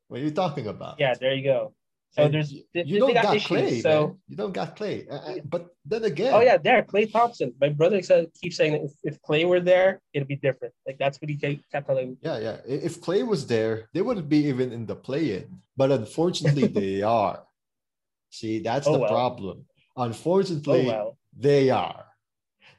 [0.09, 1.01] What are you talking about?
[1.01, 1.75] yeah, there you go.
[2.17, 3.83] So And there's you, don't got issues, Klay.
[3.83, 4.17] so- man.
[4.29, 5.07] you don't got Klay.
[5.11, 7.53] Uh, uh, but then again, oh yeah, there Klay Thompson.
[7.61, 10.73] My brother said keeps saying that if, if Klay were there, it'd be different.
[10.87, 12.17] Like that's what he kept telling me.
[12.23, 12.57] Yeah, yeah.
[12.67, 15.61] If Klay was there, they wouldn't be even in the play-in.
[15.77, 17.43] But unfortunately, they are.
[18.31, 19.11] See, that's Oh, the well.
[19.11, 19.67] problem.
[19.95, 21.19] Oh Unfortunately, well.
[21.37, 22.07] they are.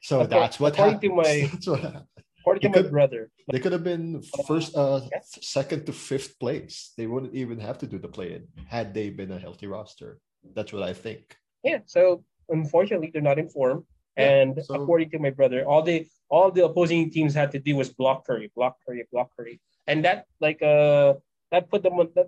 [0.01, 1.11] So Acco- that's what according happened.
[1.11, 2.05] to my- That's what happened.
[2.47, 5.19] According to my could- brother, They could have been first, uh, yeah.
[5.57, 6.93] second to fifth place.
[6.97, 10.19] They wouldn't even have to do the play-in had they been a healthy roster.
[10.55, 11.35] That's what I think.
[11.63, 11.79] yeah.
[11.85, 13.83] So unfortunately, they're not informed.
[14.15, 15.97] Yeah, and so- according to my brother, all the
[16.29, 19.55] all the opposing teams had to do was block Curry, block Curry, block Curry,
[19.89, 21.09] and that like uh
[21.51, 22.27] that put them on that,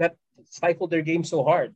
[0.00, 0.16] that-
[0.58, 1.70] stifled their game so hard.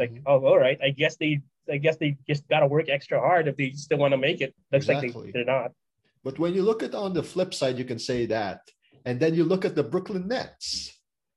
[0.00, 0.22] Like, Mhm.
[0.26, 1.32] oh, all right, I guess they
[1.70, 4.50] I guess they just gotta work extra hard if they still want to make it.
[4.72, 5.10] Looks Exactly.
[5.12, 5.70] like they, they're not.
[6.24, 8.60] But when you look at on the flip side, you can say that.
[9.04, 10.92] And then you look at the Brooklyn Nets.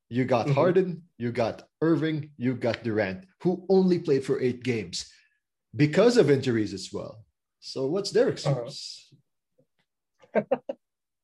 [0.09, 0.53] You got Mhm.
[0.53, 5.09] Harden, you got Irving, you got Durant, who only played for eight games
[5.75, 7.25] because of injuries as well.
[7.59, 8.65] So what's their Uh-huh.
[8.69, 9.13] excuse?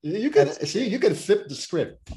[0.01, 2.09] you can see you can flip the script,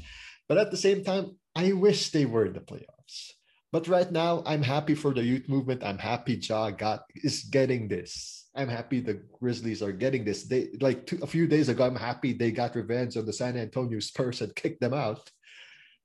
[0.49, 3.33] but at the same time, I wish they were in the playoffs.
[3.71, 5.83] But right now, I'm happy for the youth movement.
[5.83, 8.44] I'm happy Ja got is getting this.
[8.55, 10.43] I'm happy the Grizzlies are getting this.
[10.43, 13.57] They like two, a few days ago, I'm happy they got revenge on the San
[13.57, 15.29] Antonio Spurs and kicked them out,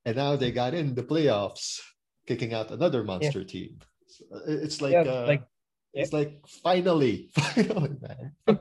[0.05, 1.81] and now they got in the playoffs,
[2.27, 3.79] kicking out another monster team.
[4.09, 5.45] So, uh, it's like Yeah, uh, like-
[5.93, 8.33] it's like finally, finally, man.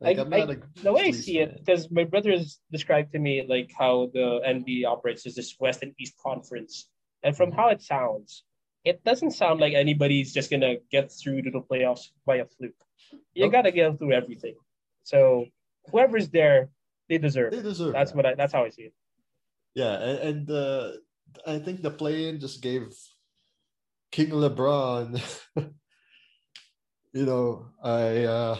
[0.00, 3.44] like I- I- The way I see it, because my brother has described to me
[3.46, 6.88] like how the NBA operates is this West and East conference,
[7.22, 8.44] and from how it sounds,
[8.84, 12.74] it doesn't sound like anybody's just gonna get through to the playoffs by a fluke.
[13.34, 13.52] You Nope.
[13.52, 14.54] gotta get through everything.
[15.02, 15.46] So
[15.90, 16.70] whoever's there,
[17.08, 17.52] they deserve.
[17.52, 17.92] They deserve.
[17.92, 18.16] That's that.
[18.16, 18.34] what I.
[18.34, 18.94] That's how I see it.
[19.74, 20.92] Yeah, and, and uh,
[21.46, 22.90] I think the play-in just gave
[24.10, 25.20] King LeBron,
[27.12, 28.56] you know, a uh,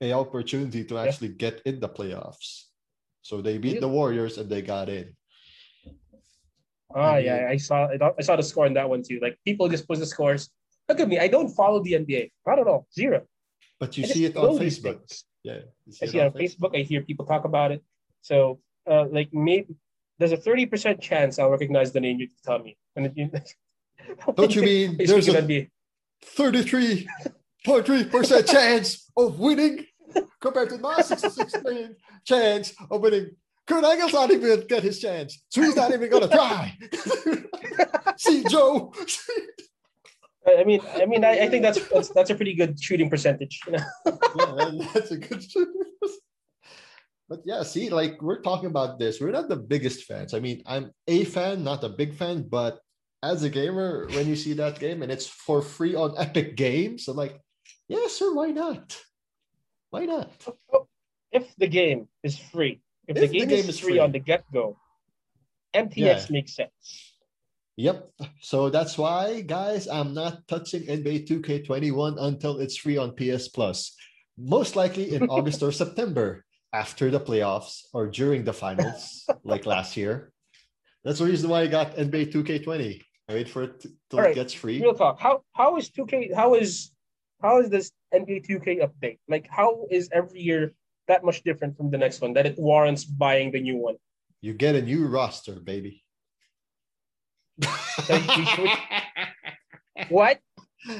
[0.00, 2.64] a opportunity to actually get in the playoffs.
[3.22, 3.80] So they beat Yeah.
[3.80, 5.14] the Warriors and they got in.
[6.94, 7.88] Ah, I yeah, I saw.
[8.18, 9.18] I saw the score in that one too.
[9.20, 10.48] Like people just post the scores.
[10.88, 11.18] Look at me.
[11.18, 12.30] I don't follow the NBA.
[12.46, 12.86] Not at all.
[12.94, 13.22] Zero.
[13.78, 15.22] But you I just see it know on these Facebook.
[15.42, 16.76] Yeah, you I see it on Facebook.
[16.76, 17.82] I hear people talk about it.
[18.22, 19.76] So, uh, like, maybe
[20.18, 22.76] there's a thirty percent chance I'll recognize the name you tell me.
[22.96, 23.54] And it,
[24.34, 25.70] Don't you mean there's a NBA.
[26.36, 29.86] 33.3% chance of winning
[30.40, 33.36] compared to my 66 million chance of winning.
[33.68, 35.44] Kurt Angle's not even get his chance.
[35.50, 36.76] So he's not even gonna try.
[38.16, 38.92] See Joe.
[40.48, 43.60] I mean, I mean, I, I think that's, that's that's a pretty good shooting percentage.
[43.66, 43.84] You know?
[44.06, 45.44] yeah, that's a good
[47.28, 49.20] But yeah, see, like we're talking about this.
[49.20, 50.32] We're not the biggest fans.
[50.32, 52.80] I mean, I'm a fan, not a big fan, but
[53.22, 57.06] as a gamer, when you see that game and it's for free on Epic Games,
[57.06, 57.38] I'm like,
[57.88, 58.96] yeah, sir, why not?
[59.90, 60.30] Why not?
[61.32, 63.98] If the game is free, if, the, game game is, is free, free.
[63.98, 64.76] on the get go,
[65.74, 66.26] MTX Yeah.
[66.30, 67.14] makes sense.
[67.76, 68.10] Yep.
[68.40, 73.94] So that's why, guys, I'm not touching NBA 2K21 until it's free on PS Plus.
[74.36, 79.96] Most likely in August or September after the playoffs or during the finals, like last
[79.96, 80.32] year.
[81.04, 83.00] That's the reason why I got NBA 2K20.
[83.28, 84.80] I wait for it till right, it gets free.
[84.80, 85.20] Real talk.
[85.20, 86.34] How how is 2K?
[86.34, 86.90] How is
[87.40, 89.18] how is this NBA 2K update?
[89.28, 90.72] Like, how is every year
[91.08, 93.96] that much different from the next one that it warrants buying the new one?
[94.40, 96.04] You get a new roster, baby.
[100.10, 100.38] What?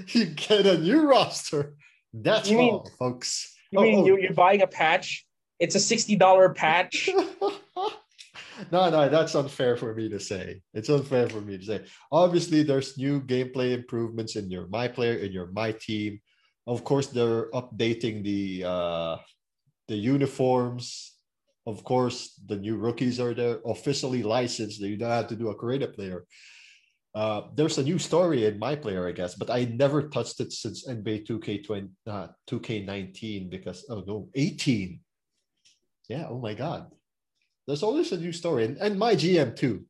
[0.09, 1.77] you get a new roster.
[2.13, 3.55] That's You mean- all, folks.
[3.71, 4.07] You Oh, mean oh.
[4.07, 5.25] You're, you're buying a patch?
[5.61, 7.09] It's a sixty dollar patch.
[8.73, 10.63] no, no, that's unfair for me to say.
[10.73, 11.85] It's unfair for me to say.
[12.11, 16.21] Obviously, there's new gameplay improvements in your my player, in your my team.
[16.67, 19.17] Of course, they're updating the uh
[19.89, 21.15] the uniforms.
[21.67, 24.81] Of course, the new rookies are there, officially licensed.
[24.81, 26.25] You don't have to do a creative player.
[27.15, 30.53] Uh, there's a new story in my player, I guess, but I never touched it
[30.53, 35.01] since NBA 2K20, uh, 2K19 because oh no, 18.
[36.09, 36.91] Yeah, oh my god.
[37.67, 39.85] There's always a new story, and, and my GM too.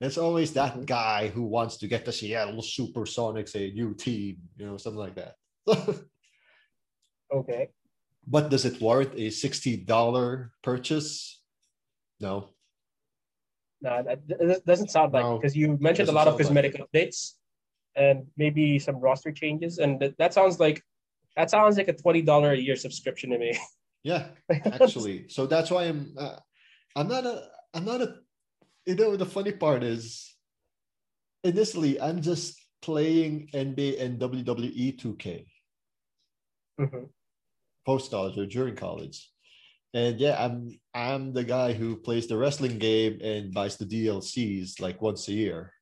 [0.00, 4.66] There's always that guy who wants to get the Seattle Supersonics a new team, you
[4.66, 5.34] know, something like that.
[7.32, 7.68] Okay.
[8.26, 11.40] But does it warrant a $60 purchase?
[12.20, 12.50] No.
[13.82, 16.82] No, that, doesn't sound like No, because you mentioned a lot of sound like cosmetic
[16.92, 17.32] updates
[17.96, 20.82] and maybe some roster changes, and that, that sounds like
[21.36, 23.58] that sounds like a twenty dollar a year subscription to me.
[24.02, 25.28] Yeah, actually.
[25.28, 26.36] so that's why I'm uh,
[26.94, 28.16] I'm not a I'm not a
[28.86, 30.34] you know the funny part is
[31.42, 35.46] initially I'm just playing NBA and WWE 2K.
[36.80, 37.08] Mhm.
[37.86, 39.30] Post college or during college.
[39.92, 44.80] And yeah, I'm I'm the guy who plays the wrestling game and buys the DLCs
[44.80, 45.72] like once a year.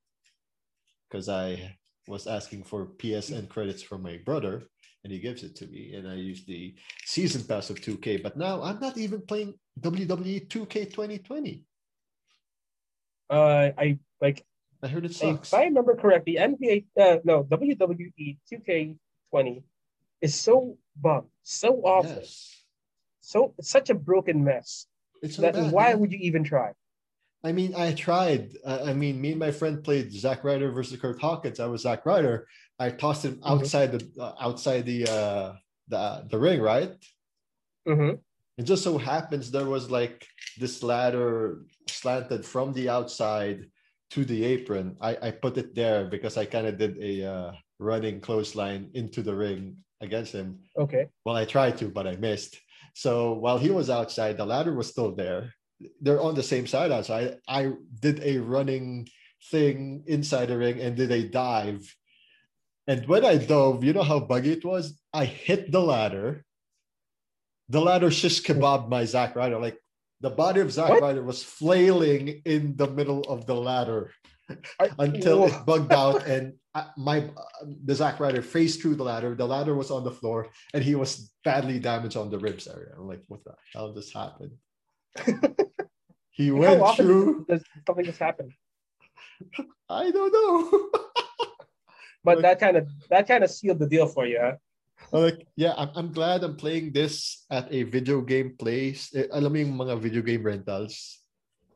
[1.10, 4.62] Because I was asking for PSN credits from my brother
[5.04, 5.94] and he gives it to me.
[5.94, 8.22] And I use the season pass of 2K.
[8.22, 11.64] But now I'm not even playing WWE 2K 2020.
[13.30, 14.44] Uh, I like
[14.82, 15.52] I heard it sucks.
[15.52, 19.62] if I remember correctly, NBA uh, no WWE 2K20
[20.22, 22.64] is so bug, so awful, Yes.
[23.20, 24.86] so it's such a broken mess
[25.22, 26.00] It's so that bad, why man.
[26.00, 26.72] would you even try?
[27.44, 28.50] I mean, I tried.
[28.66, 31.60] I mean, me and my friend played Zack Ryder versus Kurt Hawkins.
[31.60, 32.48] I was Zack Ryder.
[32.80, 33.50] I tossed him Mhm.
[33.50, 35.52] outside the uh, outside the uh,
[35.86, 36.92] the the ring, right?
[37.86, 38.16] Mm-hmm.
[38.58, 40.26] It just so happens there was like
[40.58, 43.70] this ladder slanted from the outside
[44.10, 44.96] to the apron.
[45.00, 49.22] I, I put it there because I kind of did a uh, running clothesline into
[49.22, 50.60] the ring against him.
[50.76, 51.06] Okay.
[51.24, 52.58] Well, I tried to, but I missed.
[52.94, 55.54] So while he was outside, the ladder was still there.
[56.00, 57.38] They're on the same side outside.
[57.48, 59.08] I did a running
[59.50, 61.94] thing inside the ring and did a dive.
[62.88, 64.98] And when I dove, you know how buggy it was?
[65.12, 66.44] I hit the ladder.
[67.68, 68.88] The ladder shish kebab oh.
[68.88, 69.60] my Zack Ryder.
[69.60, 69.78] Like
[70.20, 71.02] the body of Zack What?
[71.02, 74.10] Ryder was flailing in the middle of the ladder
[74.80, 76.54] I- until it bugged out and
[76.96, 77.30] my
[77.84, 79.34] the Zack Ryder faced through the ladder.
[79.34, 82.94] The ladder was on the floor and he was badly damaged on the ribs area.
[82.96, 84.52] I'm like, what the hell just happened?
[86.30, 87.46] he went often through.
[87.48, 88.52] does something just happen?
[89.88, 90.90] I don't know.
[92.24, 94.56] but Like- that kind of that kind of sealed the deal for you, huh?
[95.12, 99.14] I'm like, yeah, I'm, I'm glad I'm playing this at a video game place.
[99.14, 101.22] Eh, alam mo yung mga video game rentals.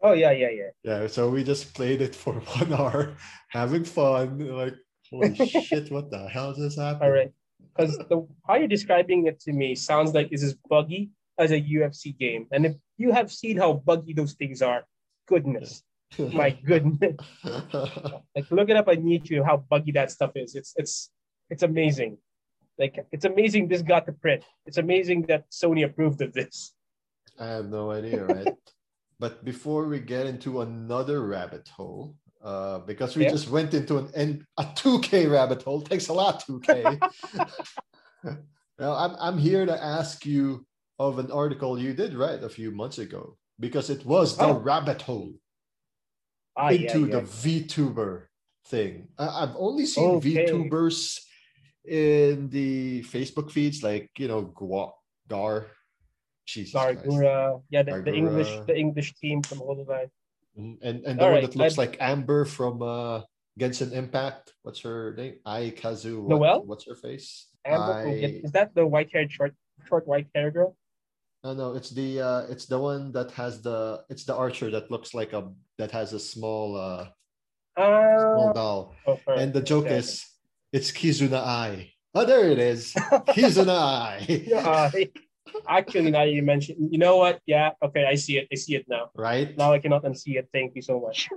[0.03, 0.71] Oh yeah, yeah, yeah.
[0.83, 3.15] Yeah, so we just played it for one hour,
[3.49, 4.43] having fun.
[4.43, 4.75] Like,
[5.13, 7.03] holy shit, what the hell just happened?
[7.03, 7.33] All right.
[7.75, 11.61] Because the how you're describing it to me sounds like it's as buggy as a
[11.61, 12.47] UFC game.
[12.53, 14.85] And if you have seen how buggy those things are,
[15.27, 15.83] goodness,
[16.19, 17.17] my goodness.
[17.45, 20.55] Like look it up on YouTube how buggy that stuff is.
[20.55, 21.11] It's it's
[21.51, 22.19] it's amazing.
[22.79, 24.45] Like it's amazing this got the print.
[24.67, 26.75] It's amazing that Sony approved of this.
[27.39, 28.55] I have no idea, right?
[29.19, 33.31] but before we get into another rabbit hole, uh, because we Yeah.
[33.31, 35.81] just went into an a 2K rabbit hole.
[35.83, 36.99] takes a lot, 2K.
[38.79, 40.67] now I'm I'm here to ask you
[40.99, 44.59] of an article you did write a few months ago because it was the Oh.
[44.59, 45.33] rabbit hole
[46.57, 47.21] Ah, into yeah.
[47.21, 48.27] the VTuber
[48.67, 49.09] thing.
[49.19, 50.45] I, I've only seen Okay.
[50.47, 51.19] VTubers
[51.89, 54.93] in the Facebook feeds, like you know, Gua,
[55.29, 55.67] Gar,
[56.47, 57.05] Jesus Christ.
[57.05, 60.11] Gawr Gura, yeah, the, the English the English team from Hololive.
[60.59, 60.79] Mhm.
[60.83, 63.23] And and the All one right, that looks I- like Amber from uh
[63.59, 64.53] Genshin Impact.
[64.63, 65.37] What's her name?
[65.47, 66.21] Ai Kazu.
[66.23, 66.63] What, Noelle?
[66.65, 67.49] What's her face?
[67.65, 69.55] Amber, oh, I- is that the white haired short
[69.89, 70.77] short white hair girl?
[71.45, 74.91] No, no, it's the uh it's the one that has the it's the archer that
[74.91, 77.09] looks like a that has a small uh
[77.77, 78.95] small Uh, doll.
[79.07, 79.19] oh.
[79.29, 79.97] And the joke Okay.
[79.99, 80.25] is
[80.73, 81.93] it's Kizuna Ai.
[82.15, 82.93] Oh, there it is.
[83.33, 85.09] Kizuna Ai.
[85.55, 87.41] Uh, actually, now you mentioned, you know what?
[87.47, 88.49] Yeah, okay, I see it.
[88.53, 89.11] I see it now.
[89.17, 89.57] right?
[89.57, 90.49] Now I cannot unsee it.
[90.53, 91.29] Thank you so much.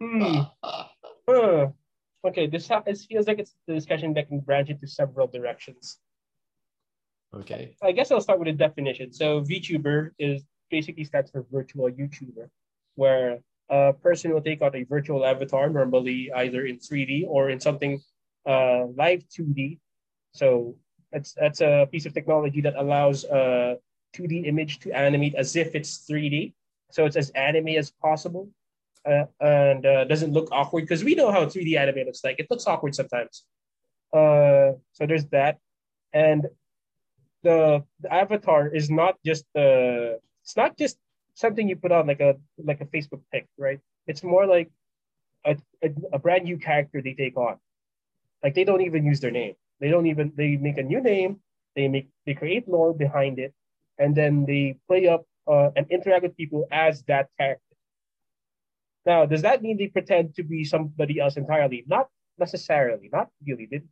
[0.00, 0.40] Hmm.
[1.28, 1.68] Huh.
[2.26, 5.98] Okay, this ha- it feels like it's the discussion that can branch into several directions.
[7.34, 7.76] okay.
[7.82, 9.12] I guess I'll start with a definition.
[9.12, 12.48] So VTuber is basically stands for virtual YouTuber,
[12.96, 13.38] where
[13.68, 18.00] a person will take on a virtual avatar, normally either in 3D or in something
[18.46, 19.78] uh, live 2D.
[20.32, 20.76] So
[21.14, 23.78] that's that's a piece of technology that allows a
[24.16, 26.52] 2D image to animate as if it's 3D.
[26.90, 28.50] So it's as anime as possible.
[29.06, 32.40] Uh, and uh, doesn't look awkward because we know how 3D anime looks like.
[32.40, 33.44] It looks awkward sometimes.
[34.12, 35.58] Uh, so there's that,
[36.12, 36.46] and
[37.42, 40.96] the, the avatar is not just the it's not just
[41.34, 43.80] something you put on like a like a Facebook pic, right?
[44.06, 44.70] It's more like
[45.44, 47.56] a, a, a brand new character they take on.
[48.42, 49.54] Like they don't even use their name.
[49.80, 51.40] They don't even they make a new name.
[51.76, 53.52] They make they create lore behind it,
[53.98, 57.74] and then they play up uh, and interact with people as that character.
[59.06, 61.84] Now, does that mean they pretend to be somebody else entirely?
[61.86, 62.08] Not
[62.38, 63.10] necessarily.
[63.12, 63.66] Not really.
[63.70, 63.82] They,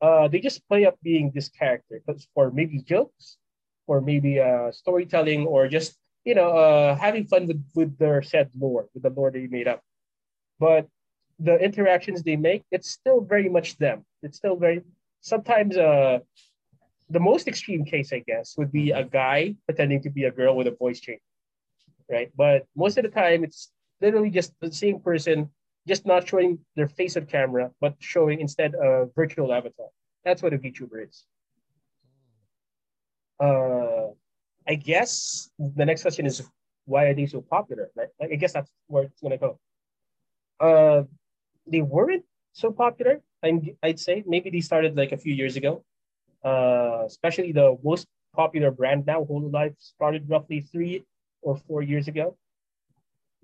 [0.00, 3.38] uh, they just play up being this character 'cause for maybe jokes,
[3.86, 8.50] or maybe uh, storytelling, or just you know uh, having fun with with their said
[8.56, 9.82] lore, with the lore they made up.
[10.58, 10.88] But
[11.38, 14.06] the interactions they make, it's still very much them.
[14.22, 14.82] It's still very
[15.22, 16.18] sometimes uh
[17.08, 20.56] the most extreme case, I guess, would be a guy pretending to be a girl
[20.56, 21.20] with a voice change.
[22.10, 22.30] Right.
[22.36, 25.50] But most of the time it's literally just the same person,
[25.88, 29.88] just not showing their face on camera, but showing instead a virtual avatar.
[30.24, 31.24] That's what a VTuber is.
[33.40, 34.12] Uh
[34.68, 36.42] I guess the next question is
[36.84, 37.90] why are they so popular?
[37.96, 39.58] Like, I guess that's where it's gonna go.
[40.60, 41.04] Uh,
[41.66, 43.20] they weren't so popular.
[43.42, 45.84] I'm, I'd say maybe they started like a few years ago.
[46.44, 51.04] Uh, especially the most popular brand now, Hololive, started roughly three
[51.40, 52.36] or four years ago,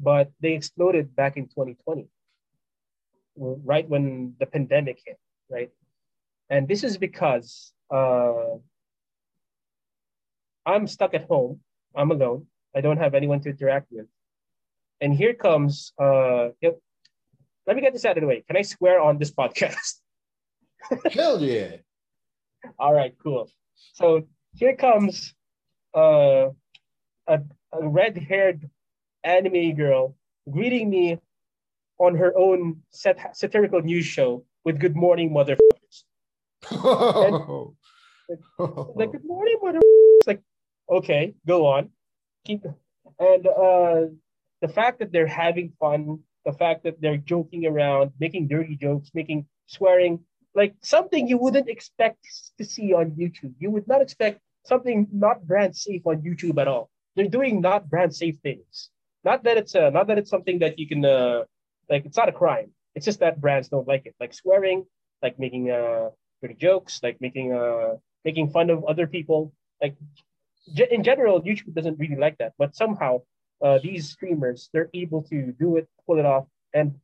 [0.00, 2.08] but they exploded back in 2020,
[3.36, 5.18] right when the pandemic hit,
[5.48, 5.70] right?
[6.50, 8.56] And this is because uh,
[10.66, 11.60] I'm stuck at home.
[11.94, 12.46] I'm alone.
[12.74, 14.06] I don't have anyone to interact with.
[15.00, 16.48] And here comes, uh,
[17.68, 18.42] let me get this out of the way.
[18.46, 20.00] Can I swear on this podcast?
[21.12, 21.76] Hell yeah.
[22.78, 23.50] All right, cool.
[23.92, 25.34] So here comes
[25.94, 26.48] uh,
[27.26, 27.40] a,
[27.72, 28.70] a red haired
[29.22, 30.16] anime girl
[30.50, 31.18] greeting me
[31.98, 36.04] on her own sat- satirical news show with Good Morning Motherfuckers.
[38.96, 39.80] like good morning mother
[40.26, 40.42] like
[40.90, 41.88] okay go on
[42.44, 42.62] keep
[43.18, 44.04] and uh
[44.60, 49.08] the fact that they're having fun the fact that they're joking around making dirty jokes
[49.20, 50.14] making swearing
[50.54, 52.22] like something you wouldn't expect
[52.58, 53.52] to see on youtube.
[53.58, 56.88] You would not expect something not brand safe on youtube at all.
[57.14, 58.90] They're doing not brand safe things.
[59.28, 61.44] Not that it's uh, not that it's something that you can uh
[61.92, 62.70] like it's not a crime.
[62.94, 64.14] It's just that brands don't like it.
[64.18, 64.86] Like swearing
[65.22, 66.08] like making uh
[66.40, 67.90] dirty jokes like making uh
[68.24, 69.52] making fun of other people.
[69.82, 69.96] Like
[70.96, 73.12] in general, YouTube doesn't really like that, but somehow
[73.62, 76.94] uh, these streamers they're able to do it, pull it off, and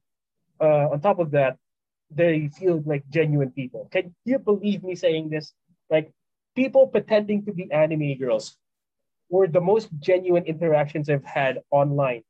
[0.61, 1.57] uh, on top of that,
[2.11, 3.89] they feel like genuine people.
[3.91, 5.53] Can you believe me saying this?
[5.91, 6.13] Like
[6.55, 8.57] people pretending to be anime girls
[9.31, 12.23] were the most genuine interactions I've had online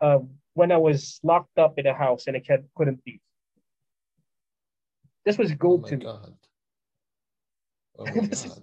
[0.00, 0.18] uh,
[0.54, 2.42] when I was locked up in a house and I
[2.76, 3.20] couldn't leave.
[5.24, 6.06] This was Oh gold my to me.
[7.98, 8.62] Oh my This is- god.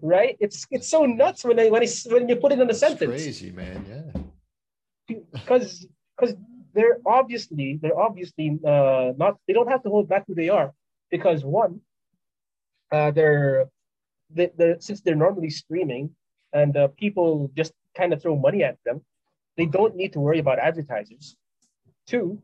[0.00, 0.36] Right?
[0.40, 3.10] It's it's so nuts when I when I, when you put it in a sentence.
[3.10, 3.84] crazy, man.
[3.88, 5.18] Yeah.
[5.32, 6.36] because because
[6.74, 10.72] they're obviously they're obviously uh, not they don't have to hold back who they are
[11.10, 11.80] because one
[12.90, 13.66] uh, they're,
[14.30, 16.10] they, they're since they're normally streaming
[16.52, 19.02] and uh, people just kind of throw money at them
[19.56, 21.36] they don't need to worry about advertisers
[22.06, 22.40] two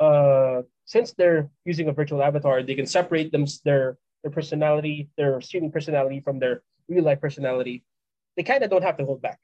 [0.00, 5.40] uh, since they're using a virtual avatar they can separate them their their personality their
[5.40, 7.84] streaming personality from their real life personality
[8.36, 9.38] they kind of don't have to hold back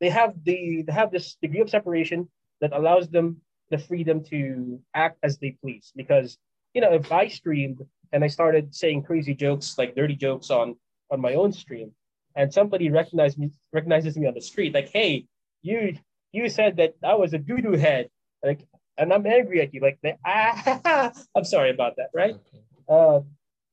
[0.00, 2.28] they have the they have this degree of separation
[2.60, 3.40] that allows them
[3.70, 5.92] the freedom to act as they please.
[5.96, 6.38] Because
[6.74, 7.80] you know, if I streamed
[8.12, 10.76] and I started saying crazy jokes like dirty jokes on
[11.10, 11.92] on my own stream,
[12.34, 15.26] and somebody recognizes me recognizes me on the street, like, hey,
[15.62, 15.96] you
[16.32, 18.10] you said that I was a doo doo head,
[18.44, 18.60] like,
[18.98, 22.34] and I'm angry at you, like, ah, I'm sorry about that, right?
[22.34, 22.62] Okay.
[22.88, 23.20] uh,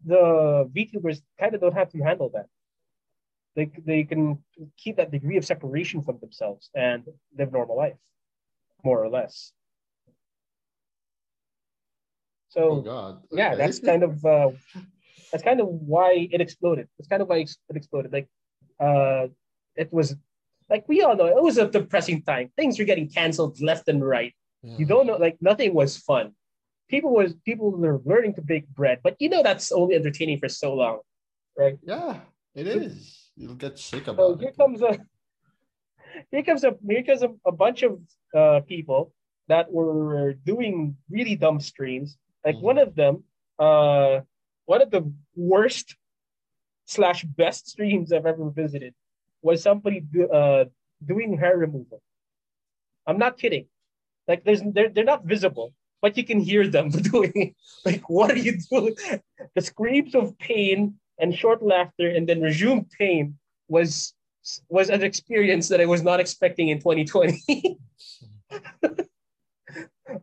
[0.06, 2.48] the VTubers kind of don't have to handle that.
[3.56, 4.44] They, they can
[4.78, 7.04] keep that degree of separation from themselves and
[7.38, 7.98] live normal life,
[8.84, 9.52] more or less.
[12.56, 13.22] Oh So god.
[13.32, 14.52] yeah, that's kind of uh,
[15.32, 16.88] that's kind of why it exploded.
[16.98, 18.14] That's kind of why it exploded.
[18.14, 18.28] Like
[18.80, 19.28] uh,
[19.76, 20.16] it was
[20.70, 22.52] like we all know it was a depressing time.
[22.56, 24.34] Things were getting canceled left and right
[24.64, 24.78] Yeah.
[24.78, 26.34] you don't know like nothing was fun
[26.94, 30.50] people was people were learning to bake bread but you know that's only entertaining for
[30.64, 30.98] so long
[31.62, 32.14] right Yeah,
[32.62, 32.96] it is.
[33.40, 34.58] You'll get sick of so about here it.
[34.62, 34.92] comes a
[36.32, 37.94] here comes a here comes a, a bunch of
[38.42, 39.02] uh, people
[39.48, 40.76] that were doing
[41.16, 42.10] really dumb streams
[42.46, 42.68] like Mhm.
[42.72, 43.14] one of them
[43.68, 44.14] uh
[44.74, 45.04] one of the
[45.54, 45.88] worst
[46.96, 48.94] slash best streams i've ever visited
[49.48, 50.64] was somebody do, uh
[51.12, 52.00] doing hair removal
[53.08, 53.66] i'm not kidding
[54.30, 55.70] like there's they're, they're not visible
[56.04, 58.96] but you can hear them doing like what are you doing
[59.56, 64.14] the screams of pain and short laughter and then resumed pain was
[64.70, 67.80] was an experience that I was not expecting in 2020.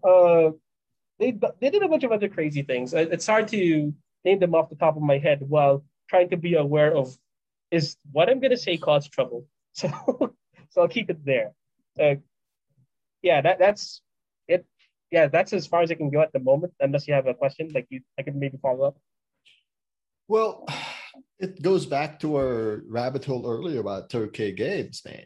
[0.04, 0.50] uh,
[1.18, 2.92] they they did a bunch of other crazy things.
[2.94, 6.54] It's hard to name them off the top of my head while trying to be
[6.54, 7.16] aware of
[7.70, 9.46] is what I'm gonna say cause trouble.
[9.72, 9.88] So
[10.70, 11.52] so I'll keep it there.
[11.98, 12.16] Uh,
[13.22, 14.02] yeah, that that's.
[15.11, 16.72] Yeah, that's as far as I can go at the moment.
[16.80, 18.98] Unless you have a question, like you, I can maybe follow up.
[20.28, 20.66] Well,
[21.40, 25.24] it goes back to our rabbit hole earlier about 2K games, man.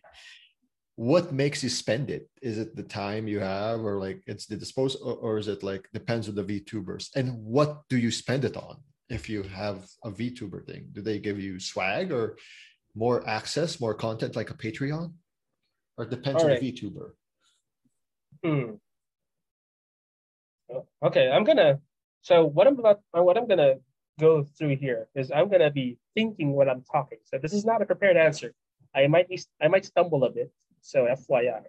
[0.97, 2.31] What makes you spend it?
[2.41, 5.63] Is it the time you have, or like it's the dispose, or, or is it
[5.63, 7.11] like depends on the VTubers?
[7.17, 8.77] And what do you spend it on?
[9.11, 12.39] If you have a VTuber thing, do they give you swag or
[12.95, 15.13] more access, more content like a Patreon?
[15.99, 17.11] Or it depends on the VTuber.
[18.45, 18.77] Hmm.
[21.03, 21.81] Okay, I'm gonna.
[22.23, 23.75] So what I'm about, what I'm gonna
[24.19, 27.19] go through here is I'm gonna be thinking when I'm talking.
[27.25, 28.55] So this is not a prepared answer.
[28.95, 30.51] I might be, I might stumble a bit.
[30.81, 31.63] So FYI,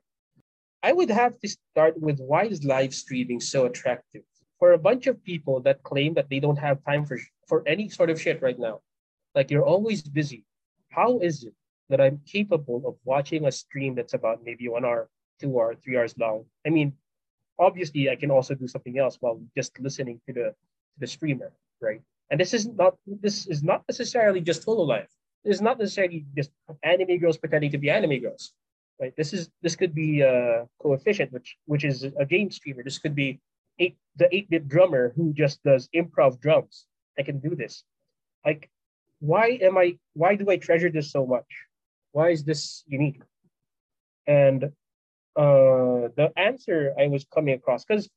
[0.83, 4.23] I would have to start with why is live streaming so attractive
[4.59, 7.89] for a bunch of people that claim that they don't have time for for any
[7.89, 8.81] sort of shit right now.
[9.33, 10.43] Like you're always busy.
[10.89, 11.53] How is it
[11.89, 15.97] that I'm capable of watching a stream that's about maybe one hour, two hour, three
[15.97, 16.45] hours long?
[16.65, 16.93] I mean,
[17.59, 21.51] obviously I can also do something else while just listening to the to the streamer,
[21.81, 22.01] right?
[22.29, 25.07] And this is not this is not necessarily just Hololive.
[25.43, 26.49] Is not necessarily just
[26.81, 28.53] anime girls pretending to be anime girls,
[28.99, 29.13] right?
[29.15, 32.83] This is this could be uh, coefficient, which which is a game streamer.
[32.83, 33.39] This could be
[33.77, 36.87] eight the eight bit drummer who just does improv drums.
[37.19, 37.83] I can do this.
[38.43, 38.69] Like,
[39.19, 39.97] why am I?
[40.13, 41.45] Why do I treasure this so much?
[42.11, 43.21] Why is this unique?
[44.25, 44.71] And
[45.35, 48.09] uh, the answer I was coming across because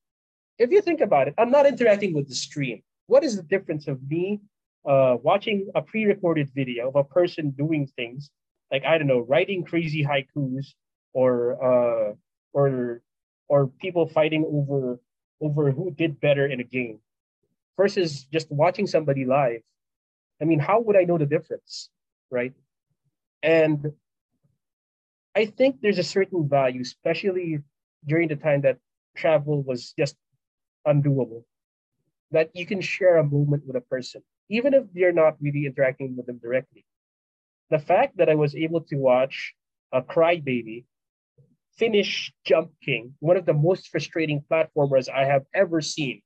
[0.58, 2.82] if you think about it, I'm not interacting with the stream.
[3.06, 4.40] What is the difference of me
[4.86, 8.30] uh, watching a pre-recorded video of a person doing things
[8.70, 10.74] like I don't know, writing crazy haikus
[11.12, 12.14] or uh,
[12.52, 13.02] or
[13.48, 15.00] or people fighting over
[15.40, 17.00] over who did better in a game
[17.76, 19.62] versus just watching somebody live?
[20.40, 21.90] I mean, how would I know the difference,
[22.30, 22.52] right?
[23.42, 23.92] And
[25.34, 27.58] I think there's a certain value, especially
[28.06, 28.78] during the time that
[29.16, 30.16] travel was just
[30.86, 31.44] undoable,
[32.30, 36.16] that you can share a moment with a person, even if you're not really interacting
[36.16, 36.84] with them directly.
[37.70, 39.54] The fact that I was able to watch
[39.92, 40.84] a crybaby
[41.76, 46.22] finish Jump King, one of the most frustrating platformers I have ever seen.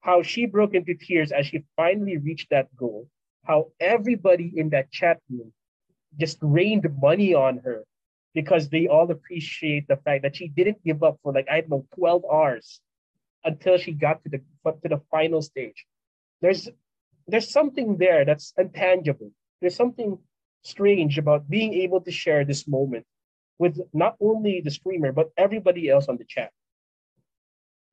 [0.00, 3.08] How she broke into tears as she finally reached that goal.
[3.44, 5.52] How everybody in that chat room
[6.18, 7.84] just rained money on her
[8.34, 11.70] because they all appreciate the fact that she didn't give up for like I don't
[11.70, 12.80] know 12 hours
[13.44, 14.40] until she got to the
[14.82, 15.86] to the final stage.
[16.40, 16.68] There's
[17.26, 19.30] there's something there that's intangible.
[19.60, 20.18] There's something
[20.62, 23.06] strange about being able to share this moment
[23.58, 26.50] with not only the streamer but everybody else on the chat.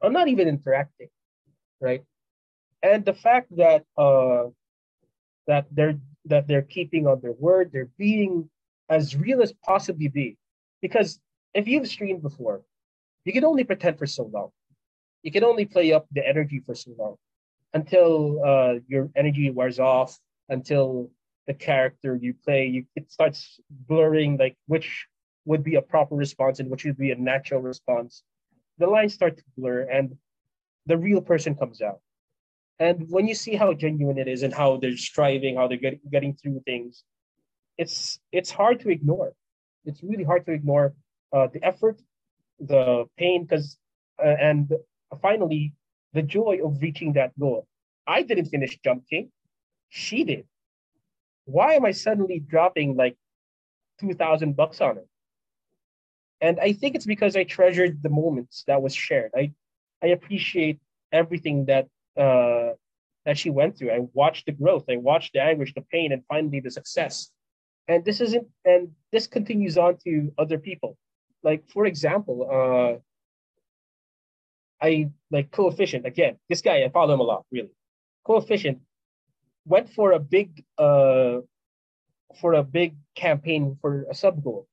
[0.02, 1.10] I'm not even interacting,
[1.80, 2.04] right?
[2.82, 4.50] And the fact that uh
[5.48, 8.50] that they're that they're keeping on their word, they're being
[8.90, 10.38] as real as possibly be.
[10.82, 11.20] Because
[11.54, 12.62] if you've streamed before,
[13.26, 14.50] you can only pretend for so long.
[15.24, 17.16] You can only play up the energy for so long
[17.74, 20.18] until uh, your energy wears off,
[20.50, 21.10] until
[21.48, 25.08] the character you play, you, it starts blurring like which
[25.46, 28.24] would be a proper response and which would be a natural response.
[28.78, 30.18] The lines start to blur and
[30.86, 32.00] the real person comes out.
[32.82, 36.00] And when you see how genuine it is and how they're striving, how they're get,
[36.10, 37.04] getting through things,
[37.78, 39.34] it's it's hard to ignore.
[39.86, 40.96] It's really hard to ignore
[41.32, 41.98] uh, the effort,
[42.60, 43.78] the pain, because
[44.18, 44.74] uh, and
[45.22, 45.74] finally
[46.14, 47.68] the joy of reaching that goal.
[48.08, 49.32] I didn't finish Jump King,
[49.90, 50.46] she did.
[51.46, 53.16] Why am I suddenly dropping like
[54.00, 55.08] two thousand bucks on it?
[56.42, 59.32] And I think it's because I treasured the moments that was shared.
[59.36, 59.54] I
[60.02, 60.80] I appreciate
[61.12, 61.86] everything that
[62.18, 62.70] uh,
[63.26, 63.92] that she went through.
[63.92, 67.32] I watched the growth, I watched the anguish, the pain, and finally the success.
[67.88, 70.98] And this isn't and this continues on to other people.
[71.44, 73.00] Like for example uh
[74.84, 77.72] i like coefficient again this guy i follow him a lot really.
[78.24, 78.80] Coefficient
[79.66, 81.40] went for a big uh
[82.40, 84.68] for a big campaign for a sub goal.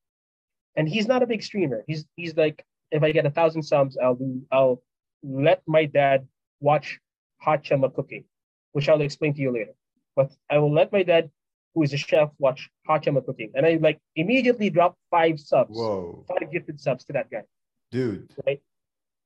[0.76, 1.84] And he's not a big streamer.
[1.88, 4.82] He's he's like if i get a thousand subs i'll do i'll
[5.22, 6.26] let my dad
[6.60, 6.98] watch
[7.46, 8.24] Hachama cooking
[8.72, 9.72] which i'll explain to you later
[10.16, 11.30] but i will let my dad
[11.78, 13.52] who is a chef, watch Hachama cooking.
[13.54, 15.76] And I like immediately drop five subs.
[15.76, 16.24] Whoa.
[16.28, 17.44] Five gifted subs to that guy.
[17.92, 18.28] Dude.
[18.44, 18.60] Right?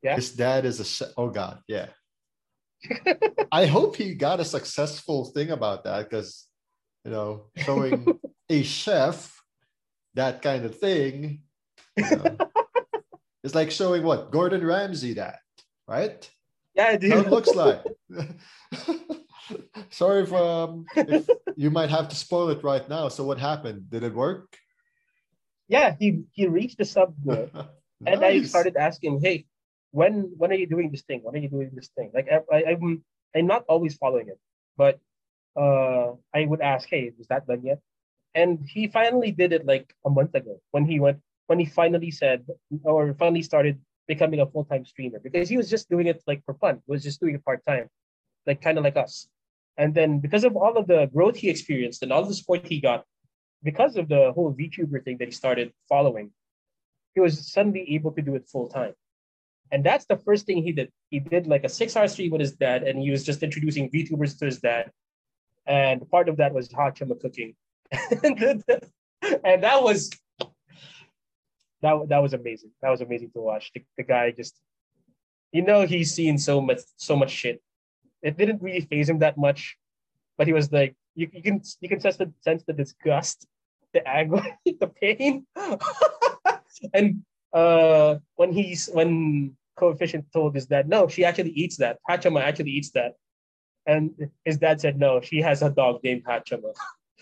[0.03, 0.17] Yeah.
[0.17, 1.09] His dad is a chef.
[1.17, 1.87] Oh God, yeah.
[3.53, 6.47] I hope he got a successful thing about that because
[7.05, 8.19] you know, showing
[8.51, 9.41] a chef
[10.15, 11.43] that kind of thing.
[11.97, 12.37] You know,
[13.45, 15.39] it's like showing what Gordon Ramsay that,
[15.87, 16.29] right?
[16.75, 17.13] Yeah, dude.
[17.13, 17.83] How it looks like.
[19.91, 23.09] Sorry if, um, if you might have to spoil it right now.
[23.09, 23.91] So what happened?
[23.91, 24.57] Did it work?
[25.69, 27.65] Yeah, he he reached the sub goal, nice.
[28.07, 29.47] and I started asking, "Hey,
[29.91, 31.21] when when are you doing this thing?
[31.23, 33.05] When are you doing this thing?" Like I, I I'm
[33.35, 34.39] I'm not always following it,
[34.77, 35.01] but
[35.57, 37.81] uh, I would ask, "Hey, is that done yet?"
[38.35, 42.11] And he finally did it like a month ago when he went when he finally
[42.11, 42.45] said
[42.85, 46.45] or finally started becoming a full time streamer because he was just doing it like
[46.45, 46.83] for fun.
[46.87, 47.89] He was just doing it part time,
[48.47, 49.29] like kind of like us.
[49.77, 52.81] And then because of all of the growth he experienced and all the support he
[52.81, 53.05] got,
[53.63, 56.31] because of the whole VTuber thing that he started following,
[57.15, 58.95] he was suddenly able to do it full time.
[59.71, 60.91] And that's the first thing he did.
[61.11, 63.91] He did like a six hour stream with his dad, and he was just introducing
[63.91, 64.91] VTubers to his dad.
[65.67, 67.55] And part of that was Hachama cooking.
[67.93, 70.11] and that was
[71.81, 72.71] that, that was amazing.
[72.83, 73.71] That was amazing to watch.
[73.75, 74.61] The, the guy just
[75.53, 77.63] you know he's seen so much so much shit
[78.23, 79.77] it didn't really phase him that much,
[80.39, 83.47] but he was like, you, you can you can sense the sense the disgust,
[83.93, 85.47] the anger, the pain,
[86.95, 91.99] and uh, when he's when coefficient told his dad, no, she actually eats that.
[92.09, 93.15] Hachama actually eats that,
[93.87, 94.13] and
[94.45, 96.73] his dad said, no, she has a dog named Hachama.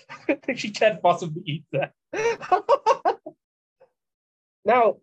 [0.55, 1.93] she can't possibly eat that.
[4.65, 4.97] now,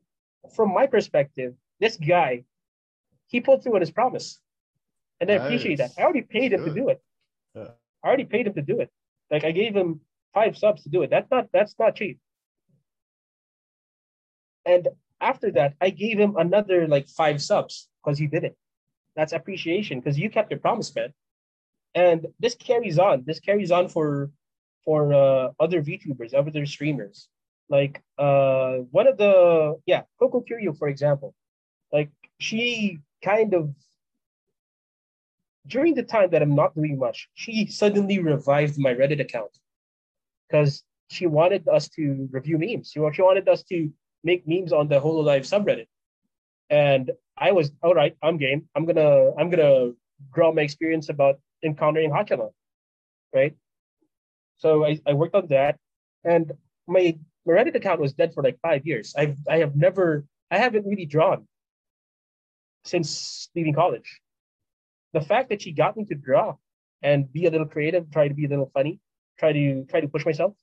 [0.56, 2.44] from my perspective, this guy,
[3.28, 4.40] he pulled through on his promise.
[5.20, 5.92] And I appreciate that.
[5.98, 6.76] I already paid him Good.
[6.76, 7.02] to do it.
[7.56, 7.68] Yeah.
[8.04, 8.90] I already paid him to do it.
[9.32, 10.02] Like I gave him
[10.34, 11.10] five subs to do it.
[11.10, 12.20] That's not that's not cheap.
[14.66, 14.88] And
[15.20, 18.56] after that, I gave him another like five subs because he did it.
[19.16, 21.14] That's appreciation because you kept your promise, man.
[21.96, 23.24] And this carries on.
[23.26, 24.32] This carries on for
[24.86, 27.28] for uh, other VTubers, other streamers.
[27.70, 31.34] Like uh, one of the yeah, Coco Kiryu, for example.
[31.92, 33.74] Like she kind of
[35.68, 39.52] during the time that I'm not doing much, she suddenly revived my Reddit account
[40.48, 42.92] because she wanted us to review memes.
[42.92, 43.92] She, wanted us to
[44.24, 45.88] make memes on the Hololive subreddit.
[46.70, 48.68] And I was all right, I'm game.
[48.76, 49.92] I'm gonna I'm gonna
[50.34, 52.50] draw my experience about encountering Hachama.
[53.34, 53.56] Right.
[54.58, 55.78] So I, I worked on that.
[56.26, 56.52] And
[56.88, 59.14] my my Reddit account was dead for like five years.
[59.18, 61.48] I've I have never I haven't really drawn
[62.84, 64.20] since leaving college.
[65.18, 66.58] The fact that she got me to draw
[67.02, 69.00] and be a little creative, try to be a little funny,
[69.40, 70.54] try to try to push myself,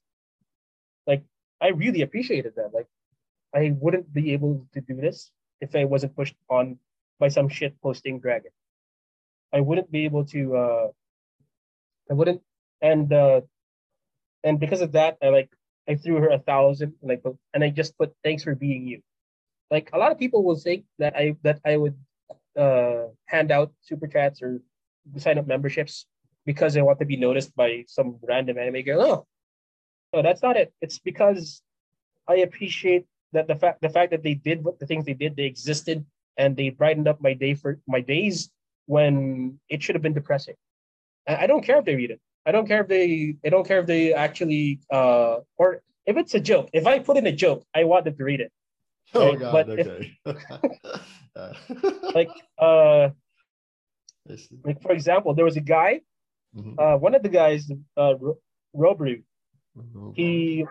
[1.09, 1.24] like
[1.61, 2.70] I really appreciated that.
[2.72, 2.86] Like
[3.52, 6.78] I wouldn't be able to do this if I wasn't pushed on
[7.18, 8.52] by some shit posting dragon.
[9.52, 10.88] I wouldn't be able to uh
[12.09, 12.42] I wouldn't
[12.80, 13.40] and uh
[14.44, 15.50] and because of that I like
[15.88, 19.02] I threw her a thousand like and I just put thanks for being you.
[19.68, 21.98] Like a lot of people will think that I that I would
[22.57, 24.61] uh hand out super chats or
[25.16, 26.07] sign up memberships
[26.46, 29.02] because they want to be noticed by some random anime girl.
[29.02, 29.26] Oh,
[30.12, 30.72] no, that's not it.
[30.80, 31.62] It's because
[32.28, 35.36] I appreciate that the fact the fact that they did what the things they did,
[35.36, 36.05] they existed
[36.36, 38.50] and they brightened up my day for my days
[38.86, 40.55] when it should have been depressing.
[41.26, 42.20] And I don't care if they read it.
[42.46, 46.34] I don't care if they I don't care if they actually uh or if it's
[46.34, 46.70] a joke.
[46.72, 48.52] If I put in a joke, I want them to read it.
[49.14, 50.18] Oh Right, god, but okay.
[50.26, 50.98] Uh,
[52.14, 53.11] Like uh
[54.64, 56.01] like for example, there was a guy,
[56.57, 56.78] Mhm.
[56.78, 58.39] uh one of the guys, uh Ro-
[59.76, 60.14] Mhm.
[60.16, 60.66] he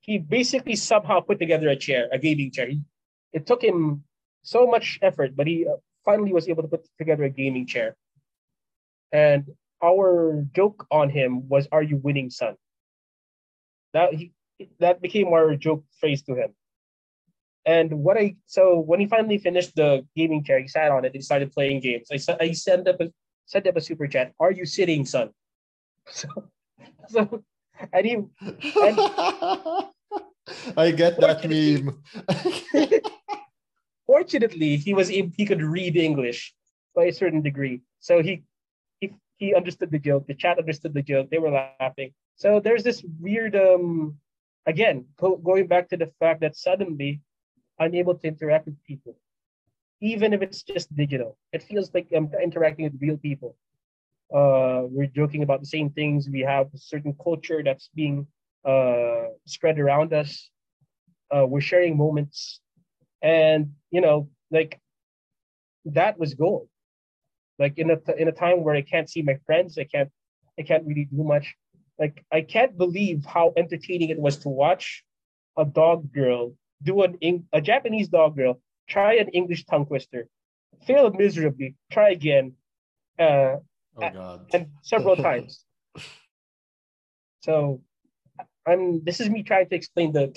[0.00, 2.68] he basically somehow put together a chair, a gaming chair.
[2.68, 2.80] He,
[3.32, 4.04] it took him
[4.42, 7.96] so much effort, but he uh, finally was able to put together a gaming chair.
[9.12, 12.56] And our joke on him was, "Are you winning, son?"
[13.92, 14.32] That he
[14.80, 16.54] that became our joke phrase to him.
[17.66, 21.14] And what I so when he finally finished the gaming chair, he sat on it
[21.14, 22.08] and started playing games.
[22.10, 23.12] I I sent up a
[23.46, 24.32] sent up a super chat.
[24.40, 25.30] Are you sitting, son?
[26.10, 26.28] So,
[27.08, 27.44] so
[27.92, 28.16] and he
[30.76, 32.02] I get that meme.
[34.08, 36.54] fortunately he was he could read english
[36.96, 38.42] by a certain degree so he
[39.00, 42.82] he, he understood the joke the chat understood the joke they were laughing so there's
[42.82, 44.16] this weird um
[44.66, 47.20] again go, going back to the fact that suddenly
[47.80, 49.16] i'm to interact with people
[50.00, 51.36] even if it's just digital.
[51.52, 53.56] It feels like i'm interacting with real people.
[54.34, 56.28] Uh we're joking about the same things.
[56.30, 58.26] We have a certain culture that's being
[58.64, 60.50] uh spread around us.
[61.34, 62.60] Uh we're sharing moments.
[63.22, 64.80] And you know like
[65.86, 66.68] that was gold.
[67.58, 70.10] Like in a in a time where i can't see my friends i can't
[70.58, 71.54] i can't really do much.
[71.98, 75.04] Like i can't believe how entertaining it was to watch
[75.56, 80.28] a dog girl do an Eng- a japanese dog girl try an english tongue twister
[80.86, 82.52] fail miserably try again
[83.18, 83.56] uh
[84.00, 84.46] Oh god.
[84.54, 85.64] and several times
[87.42, 87.80] so
[88.66, 90.32] i'm this is me trying to explain the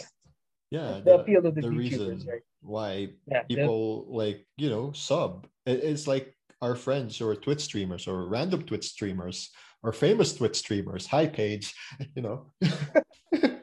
[0.71, 2.41] yeah, the the, appeal of the the reason right?
[2.61, 8.07] why yeah the- people like you know sub it's like our friends or twitch streamers
[8.07, 9.49] or random twitch streamers
[9.83, 11.73] or famous twitch streamers hi page
[12.15, 12.51] you know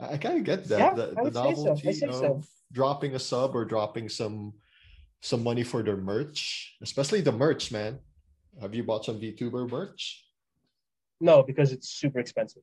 [0.00, 0.78] i kind of get that.
[0.78, 1.40] Yeah, the, I the so.
[1.40, 2.42] I novelty say of so.
[2.72, 4.54] dropping a sub or dropping some
[5.20, 7.98] some money for their merch especially the merch man.
[8.60, 10.24] Have you bought some vtuber merch?
[11.20, 12.62] No because it's super expensive.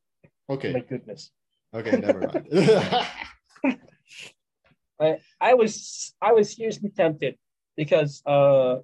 [0.49, 0.73] Okay.
[0.73, 1.31] My goodness.
[1.73, 2.47] Okay never mind.
[5.39, 7.37] I was I was seriously tempted
[7.75, 8.77] because uh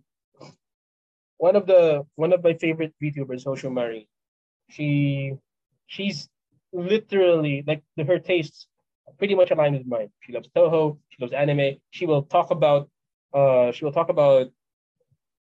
[1.37, 4.07] one of the one of my favorite VTubers, Hosho Mari,
[4.69, 5.33] she
[5.87, 6.29] she's
[6.73, 8.67] literally like her tastes
[9.17, 10.09] pretty much aligned with mine.
[10.21, 11.77] She loves Touhou, she loves anime.
[11.91, 12.89] She will talk about
[13.33, 14.47] uh she will talk about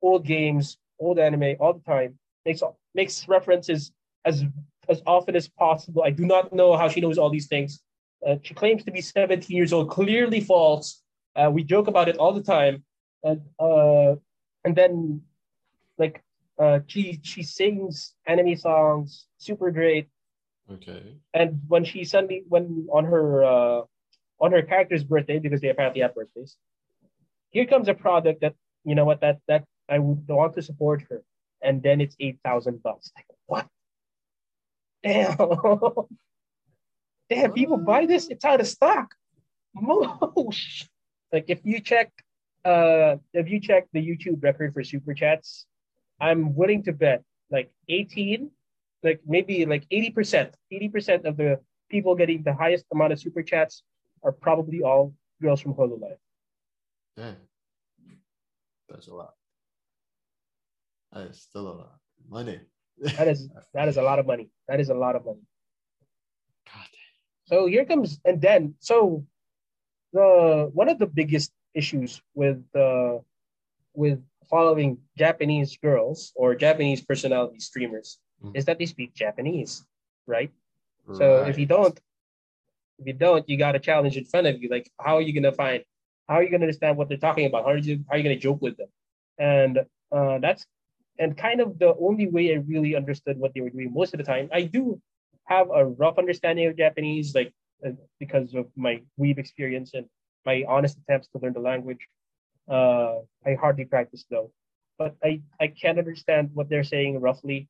[0.02, 2.18] old games, old anime all the time.
[2.46, 2.64] Makes
[2.96, 3.92] makes references
[4.26, 4.44] as
[4.90, 6.04] as often as possible.
[6.04, 7.82] I do not know how she knows all these things.
[8.26, 11.02] Uh, she claims to be 17 years old, clearly false.
[11.36, 12.84] Uh, we joke about it all the time,
[13.24, 14.16] and uh,
[14.66, 15.22] and then
[15.98, 16.24] like
[16.60, 20.08] uh, she she sings anime songs, super great.
[20.74, 23.82] Okay And when she suddenly when on her uh,
[24.40, 26.58] on her character's birthday because they apparently have birthdays,
[27.50, 31.04] here comes a product that you know what that that I would want to support
[31.10, 31.24] her,
[31.62, 33.12] and then it's eight thousand bucks.
[33.16, 33.68] Like what?
[35.04, 35.38] Damn.
[37.30, 38.28] Damn, people buy this.
[38.28, 39.16] It's out of stock.
[39.76, 40.86] Moosh.
[41.34, 42.12] Like if you check,
[42.66, 45.66] uh, if you check the YouTube record for super chats,
[46.20, 48.52] I'm willing to bet like 18,
[49.04, 53.84] like maybe like 80%, 80% of the people getting the highest amount of super chats
[54.24, 56.18] are probably all girls from Hololive.
[57.18, 57.34] yeah
[58.90, 59.34] that's a lot
[61.12, 61.96] that is still a lot
[62.30, 62.60] money
[63.18, 64.50] That is that is a lot of money.
[64.68, 65.42] That is a lot of money.
[66.68, 66.86] God
[67.46, 69.26] So here comes, and then so
[70.14, 73.18] the one of the biggest issues with uh,
[73.94, 78.56] with following Japanese girls or Japanese personality streamers Mhm.
[78.56, 79.86] is that they speak Japanese,
[80.28, 80.52] right?
[81.12, 82.00] So if you don't,
[83.00, 84.70] If you don't, you got a challenge in front of you.
[84.70, 85.84] Like, how are you gonna find?
[86.28, 87.66] How are you gonna understand what they're talking about?
[87.66, 88.90] How are you how are you gonna joke with them?
[89.40, 89.80] And
[90.12, 90.66] uh, that's
[91.20, 94.18] and kind of the only way I really understood what they were doing most of
[94.20, 94.50] the time.
[94.52, 95.02] I do
[95.46, 97.52] have a rough understanding of Japanese, like
[97.86, 100.06] uh, because of my weave experience and
[100.46, 102.08] my honest attempts to learn the language.
[102.70, 104.52] Uh, I hardly practice though,
[104.98, 107.68] but I I can understand what they're saying roughly.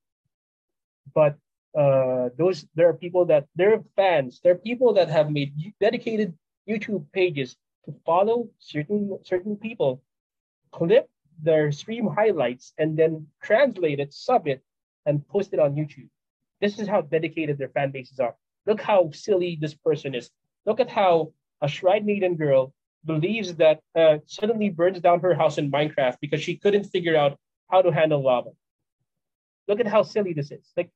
[1.14, 1.38] But
[1.78, 4.39] uh, those there are people that they're fans.
[4.43, 6.34] There are people that have made dedicated
[6.68, 10.02] YouTube pages to follow certain certain people,
[10.72, 11.10] clip
[11.41, 14.62] their stream highlights, and then translate it, sub it,
[15.06, 16.10] and post it on YouTube.
[16.60, 18.36] This is how dedicated their fan bases are.
[18.68, 20.30] Look how silly this person is.
[20.66, 22.74] Look at how a Shrine Maiden girl
[23.06, 27.39] believes that uh, suddenly burns down her house in Minecraft because she couldn't figure out
[27.72, 28.52] how to handle lava.
[29.68, 30.66] Look at how silly this is.
[30.76, 30.89] Like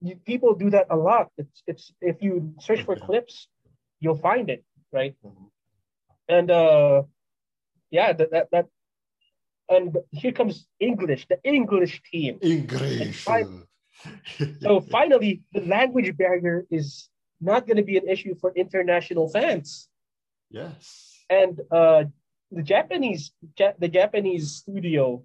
[0.00, 1.30] you, people do that a lot.
[1.38, 3.48] It's it's if you search for clips,
[4.00, 5.14] you'll find it, right?
[5.24, 5.50] Mhm.
[6.28, 7.02] And uh
[7.90, 8.66] yeah, that that, that
[9.68, 12.38] and here comes English, the English team.
[12.42, 13.24] English.
[13.24, 13.64] Fine.
[14.60, 17.08] So finally, the language barrier is
[17.40, 19.88] not going to be an issue for international fans.
[20.50, 21.24] yes.
[21.28, 22.04] And uh,
[22.52, 25.24] the Japanese, ja- the Japanese studio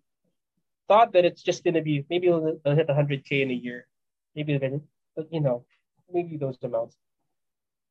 [0.91, 3.87] thought that it's just going to be maybe they'll, hit 100k in a year,
[4.35, 4.59] maybe
[5.15, 5.63] but, you know,
[6.11, 6.97] maybe those amounts.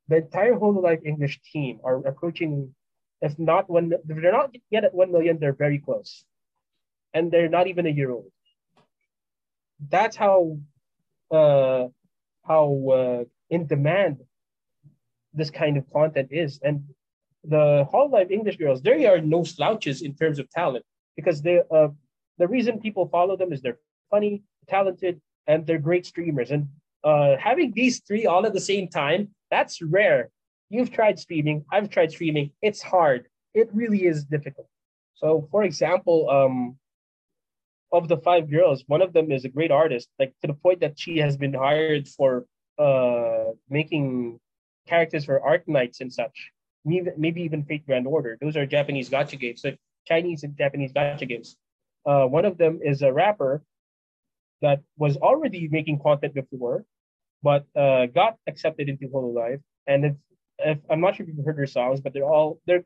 [0.09, 2.75] The entire Hololive English team are approaching,
[3.23, 6.27] if not one, if they're not yet at one million, they're very close,
[7.15, 8.31] and they're not even a year old.
[9.89, 10.59] That's how,
[11.31, 11.85] uh,
[12.51, 12.67] how
[12.99, 14.19] uh, in demand
[15.33, 16.85] this kind of content is, and
[17.45, 20.85] the Hololive English girls, they are no slouches in terms of talent
[21.17, 21.89] because they uh,
[22.41, 23.79] the reason people follow them is they're
[24.11, 26.51] funny, talented, and they're great streamers.
[26.51, 26.69] And
[27.05, 30.31] uh, having these three all at the same time, that's rare.
[30.69, 32.53] You've tried streaming, I've tried streaming.
[32.63, 33.27] It's hard.
[33.55, 34.69] It really is difficult.
[35.15, 36.77] So, for example, um,
[37.93, 40.81] of the five girls, one of them is a great artist, like to the point
[40.81, 42.47] that she has been hired for
[42.79, 44.39] uh, making
[44.87, 46.53] characters for Arknights and such
[46.85, 48.39] maybe, maybe even Fate Grand Order.
[48.41, 51.57] Those are Japanese gacha games, like Chinese and Japanese gacha games.
[52.07, 53.63] Uh, one of them is a rapper
[54.63, 56.85] that was already making content before,
[57.43, 59.61] but uh, got accepted into Hololive.
[59.87, 60.15] And if,
[60.59, 62.85] if I'm not sure if you've heard her songs, but they're all they're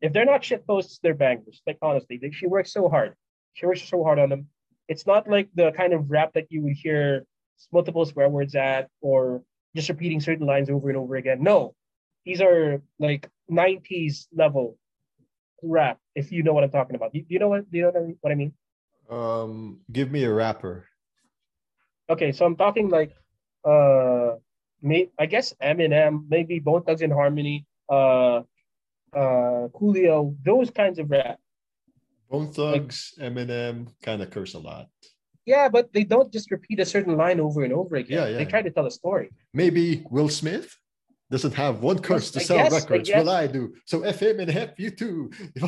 [0.00, 1.60] if they're not shit posts, they're bangers.
[1.66, 3.14] Like honestly, she works so hard.
[3.54, 4.46] She works so hard on them.
[4.86, 7.24] It's not like the kind of rap that you would hear
[7.72, 9.42] multiple swear words at or
[9.74, 11.42] just repeating certain lines over and over again.
[11.42, 11.74] No,
[12.24, 14.78] these are like 90s level
[15.62, 18.14] rap if you know what i'm talking about do you know what do you know
[18.20, 18.52] what I- mean
[19.10, 20.84] Um, give me a rapper.
[22.10, 23.12] okay so i'm talking like
[23.64, 24.36] uh
[24.82, 25.10] me.
[25.18, 28.42] i guess eminem maybe Bone Thugs-n-Harmony uh
[29.16, 31.38] uh coolio those kinds of rap
[32.30, 34.88] Bone Thugs, Eminem, kind of curse a lot.
[35.46, 38.38] yeah but they don't just repeat a certain line over and over again Yeah, yeah,
[38.38, 40.68] they try to tell a story Maybe Will Smith
[41.30, 43.10] doesn't have one curse to I sell guess- records.
[43.10, 43.74] Well, I do.
[43.84, 45.30] So F him and F you too.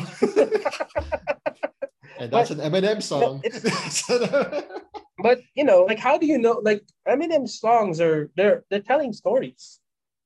[2.19, 3.43] and that's an Eminem song.
[5.21, 9.13] but you know like how do you know like eminem's songs are they're they're telling
[9.13, 9.79] stories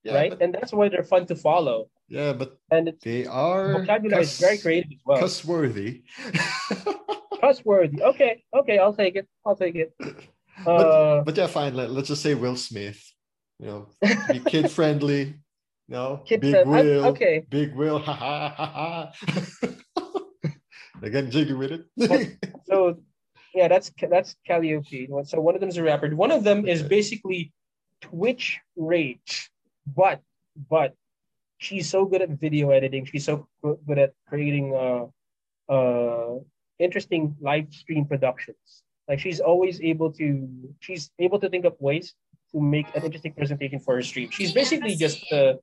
[0.06, 3.26] yeah, right but, and that's why they're fun to follow yeah, but and it's they
[3.26, 6.04] are vocabulary is very creative as well cuss-worthy.
[7.40, 8.02] trustworthy.
[8.02, 9.28] Okay, okay, I'll take it.
[9.46, 9.94] I'll take it.
[10.00, 11.76] but, Uh, but yeah, fine.
[11.76, 13.02] Let, let's just say Will Smith.
[13.60, 13.88] You know,
[14.32, 15.36] be kid friendly.
[15.88, 17.46] You know, Kid Big friend- I'm- okay.
[17.50, 18.00] Big Will.
[18.06, 19.72] Ha ha ha ha.
[21.02, 22.38] They're getting jiggy with it.
[22.66, 22.98] so
[23.54, 25.10] yeah, that's that's Calliope.
[25.26, 26.10] So one of them is a rapper.
[26.16, 27.52] One of them is basically
[28.02, 29.52] Twitch rage,
[29.86, 30.22] but
[30.70, 30.94] but
[31.58, 33.06] she's so good at video editing.
[33.06, 35.06] She's so good at creating uh
[35.72, 36.40] uh
[36.80, 38.84] interesting live stream productions.
[39.08, 40.48] Like she's always able to
[40.80, 42.16] she's able to think of ways
[42.56, 44.30] to make an interesting presentation for her stream.
[44.32, 45.56] She's basically just uh,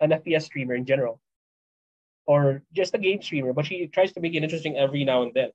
[0.00, 1.20] an FPS streamer in general,
[2.26, 5.32] or just a game streamer, but she tries to make it interesting every now and
[5.34, 5.50] then.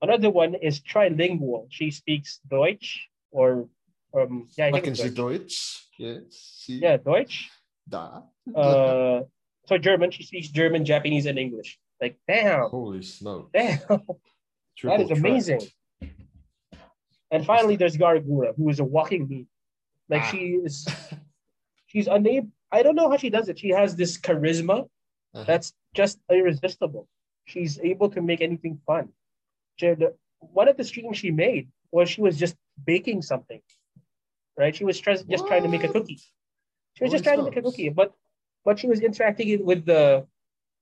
[0.00, 1.66] Another one is trilingual.
[1.68, 3.68] She speaks Deutsch or
[4.16, 5.38] um yeah, I think Sprechen it's Sie Deutsch.
[5.38, 5.86] Deutsch?
[5.98, 6.64] Yes.
[6.64, 7.50] Sie yeah, Deutsch.
[7.86, 8.22] Da.
[8.56, 9.20] Uh,
[9.68, 10.10] so German.
[10.10, 11.78] She speaks German, Japanese, and English.
[12.00, 13.50] Like damn, Holy smoke.
[13.52, 14.00] damn, that
[14.78, 15.18] Triple is threat.
[15.18, 15.60] amazing.
[17.30, 19.46] And finally, there's Gawr Gura, who is a walking meme.
[20.10, 20.30] Like Ah.
[20.32, 20.74] she is,
[21.86, 22.50] she's unable.
[22.72, 23.58] I don't know how she does it.
[23.58, 24.78] She has this charisma
[25.34, 25.44] Uh-huh.
[25.50, 27.04] that's just irresistible.
[27.52, 29.04] She's able to make anything fun.
[29.78, 30.08] She, the,
[30.60, 32.56] one of the streams she made was she was just
[32.90, 33.62] baking something,
[34.60, 34.74] right?
[34.78, 36.20] She was try, just trying to make a cookie.
[36.96, 38.10] She was just Holy trying to make a cookie, but
[38.66, 40.02] but she was interacting it with the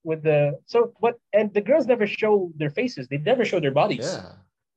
[0.09, 0.39] with the
[0.73, 3.03] so what and the girls never show their faces.
[3.09, 4.33] They never show their bodies, Yeah,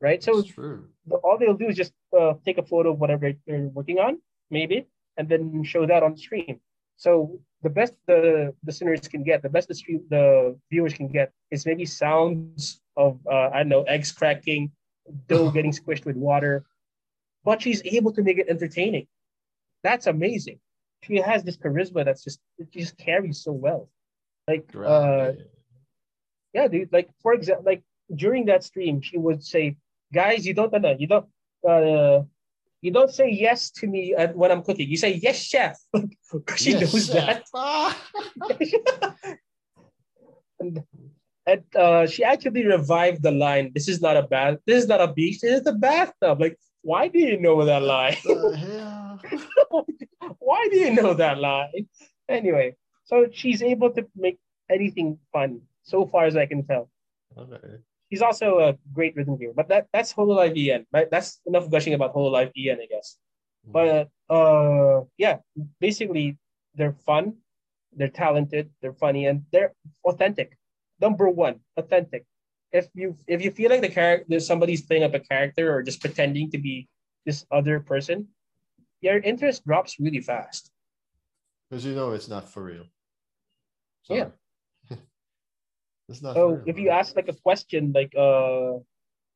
[0.08, 0.22] right?
[0.28, 0.80] So true.
[1.10, 4.14] the, all they'll do is just uh, take a photo of whatever they're working on,
[4.52, 4.86] maybe,
[5.18, 6.60] and then show that on stream.
[6.98, 11.32] So the best the listeners can get, the best the stream the viewers can get
[11.50, 14.72] is maybe sounds of uh, I don't know eggs cracking,
[15.28, 16.66] dough getting squished with water,
[17.44, 19.08] but she's able to make it entertaining.
[19.84, 20.60] That's amazing.
[21.04, 23.90] She has this charisma that's just it just carries so well.
[24.48, 25.32] Like uh,
[26.54, 26.92] yeah, dude.
[26.92, 27.84] Like for example, like
[28.14, 29.78] during that stream, she would say,
[30.14, 31.26] "Guys, you don't know, you don't,
[31.68, 32.22] uh,
[32.82, 34.90] you don't say yes to me at, when I'm cooking.
[34.90, 35.78] You say yes, chef.
[36.58, 37.44] she Yes, knows chef.
[37.54, 37.96] that.
[40.60, 40.84] And
[41.48, 43.72] and uh, she actually revived the line.
[43.74, 44.60] This is not a bath.
[44.68, 45.40] This is not a beach.
[45.42, 46.40] This is a bathtub.
[46.40, 48.18] Like, why do you know that line?
[50.38, 51.88] why do you know that line?
[52.30, 52.76] Anyway,
[53.06, 54.38] so she's able to make
[54.70, 56.92] anything fun so far as I can tell.
[57.36, 57.58] Okay.
[58.12, 60.86] He's also a great rhythm giver, but that that's Hololive EN.
[60.92, 61.10] Right?
[61.10, 63.18] That's enough gushing about Hololive EN, I guess.
[63.66, 65.38] But uh, yeah,
[65.80, 66.38] basically
[66.76, 67.38] they're fun,
[67.96, 70.58] they're talented, they're funny, and they're authentic.
[71.00, 72.26] Number one, authentic.
[72.72, 76.02] If you if you feel like the character somebody's playing up a character or just
[76.02, 76.88] pretending to be
[77.26, 78.28] this other person,
[79.02, 80.72] your interest drops really fast.
[81.70, 82.86] Because you know it's not for real.
[84.10, 84.30] Yeah.
[86.12, 86.36] It's not.
[86.36, 88.80] So real, if you ask like a question, like uh,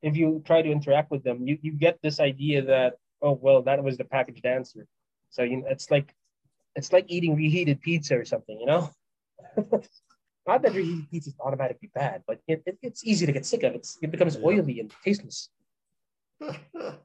[0.02, 3.62] if you try to interact with them, you, you get this idea that oh well
[3.64, 4.86] that was the packaged answer.
[5.30, 6.14] So you know, it's like
[6.76, 8.90] it's like eating reheated pizza or something, you know.
[10.48, 13.64] Not that reheated pizza is automatically bad, but it, it, it's easy to get sick
[13.64, 13.74] of.
[13.74, 14.46] It's, it becomes Yeah.
[14.46, 15.50] oily and tasteless.
[16.40, 17.00] it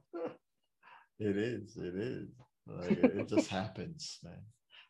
[1.19, 1.75] is.
[1.77, 2.29] It is.
[2.67, 4.37] Like, it, just happens, man.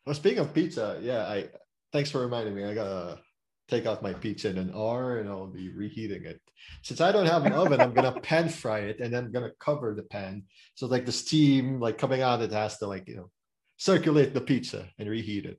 [0.04, 1.48] Well, speaking of pizza, yeah, I
[1.92, 2.64] thanks for reminding me.
[2.64, 3.20] I gotta
[3.68, 6.40] take out my pizza in an hour and I'll be reheating it.
[6.82, 9.52] Since I don't have an oven, I'm gonna pan fry it and then I'm gonna
[9.58, 10.44] cover the pan.
[10.74, 13.30] So like the steam like coming out, it has to like you know
[13.76, 15.58] circulate the pizza and reheat it.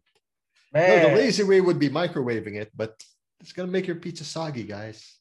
[0.74, 3.02] No, the lazy way would be microwaving it, but
[3.40, 5.20] it's gonna make your pizza soggy, guys.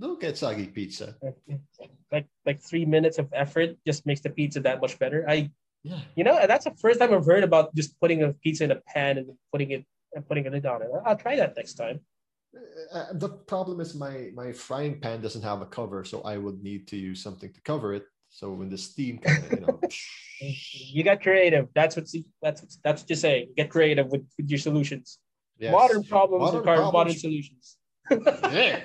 [0.00, 1.16] Don't get soggy pizza.
[2.12, 5.24] like like three minutes of effort just makes the pizza that much better.
[5.28, 5.50] I
[5.86, 6.00] Yeah.
[6.18, 8.80] you know that's the first time I've heard about just putting a pizza in a
[8.90, 9.86] pan and putting it
[10.16, 10.88] and putting a lid on it.
[11.04, 12.00] I'll try that next time.
[12.92, 16.62] Uh, the problem is my my frying pan doesn't have a cover, so I would
[16.62, 18.04] need to use something to cover it.
[18.30, 19.80] So when the steam kind of, you know,
[20.40, 21.68] You got creative.
[21.74, 23.48] That's what's that's what's, that's what you say.
[23.56, 25.18] Get creative with, with your solutions.
[25.58, 25.72] yes.
[25.72, 27.76] Modern problems Modern require modern solutions.
[28.10, 28.80] yeah,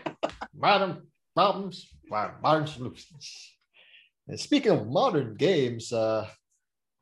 [0.56, 1.04] modern
[1.36, 3.56] problems, modern solutions.
[4.28, 6.28] And speaking of modern games, uh,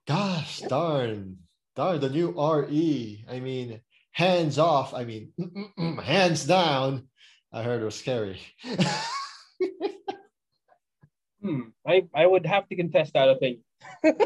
[0.08, 1.38] gosh darn,
[1.76, 3.26] darn the new RE.
[3.30, 3.82] I mean,
[4.20, 4.94] hands off.
[4.94, 5.32] I mean,
[6.04, 7.08] hands down.
[7.54, 8.40] I heard it was scary.
[11.42, 11.72] Hmm.
[11.88, 13.64] I, I would have to contest that opinion.
[14.04, 14.20] well,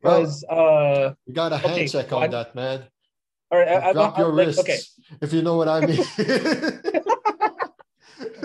[0.00, 2.84] Because uh you got a hand okay, check on I'm- that, man.
[3.52, 4.78] all right, I, I, Drop I- your like, wrists, okay.
[5.20, 6.00] if you know what I mean.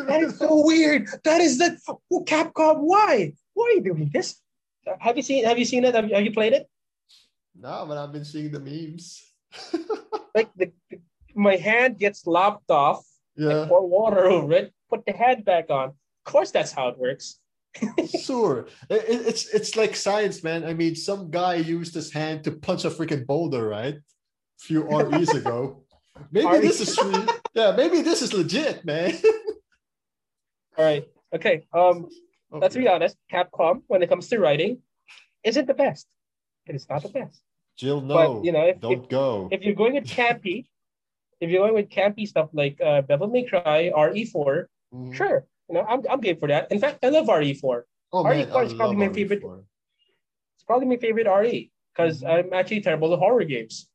[0.09, 1.07] That is so weird.
[1.23, 2.79] That is that oh, Capcom.
[2.79, 3.31] Why?
[3.53, 4.35] Why are you doing this?
[4.99, 5.95] Have you seen have you seen it?
[5.95, 6.67] Have you, have you played it?
[7.55, 9.23] no, but I've been seeing the memes.
[10.35, 10.99] Like the, the-
[11.35, 13.03] my hand gets lopped off,
[13.35, 15.89] yeah, pour water over it, put the hand back on.
[15.89, 17.39] Of course that's how it works.
[18.23, 18.67] sure.
[18.89, 20.63] It- it- it's it's like science, man.
[20.65, 23.95] I mean, some guy used his hand to punch a freaking boulder, right?
[23.95, 25.83] A few REs ago.
[26.31, 26.99] Maybe this is
[27.53, 29.13] yeah, maybe this is legit, man.
[30.77, 31.05] All right.
[31.33, 31.65] Okay.
[31.73, 32.07] Um,
[32.51, 32.83] let's Okay.
[32.85, 33.15] be honest.
[33.31, 34.81] Capcom, when it comes to writing,
[35.43, 36.07] isn't the best.
[36.65, 37.41] It is not the best.
[37.79, 39.47] Jill, no, but you know, if, don't if, go.
[39.51, 40.67] if you're going with campy,
[41.39, 45.13] if you're going with campy stuff like uh, Devil May Cry, RE4, Mhm.
[45.15, 45.47] sure.
[45.69, 46.71] You know, I'm, I'm game for that.
[46.71, 47.83] In fact, I love RE4.
[48.11, 49.41] Oh RE4 man, I is probably my favorite.
[49.43, 49.63] RE4.
[50.57, 52.27] It's probably my favorite RE because Mhm.
[52.29, 53.87] I'm actually terrible at horror games.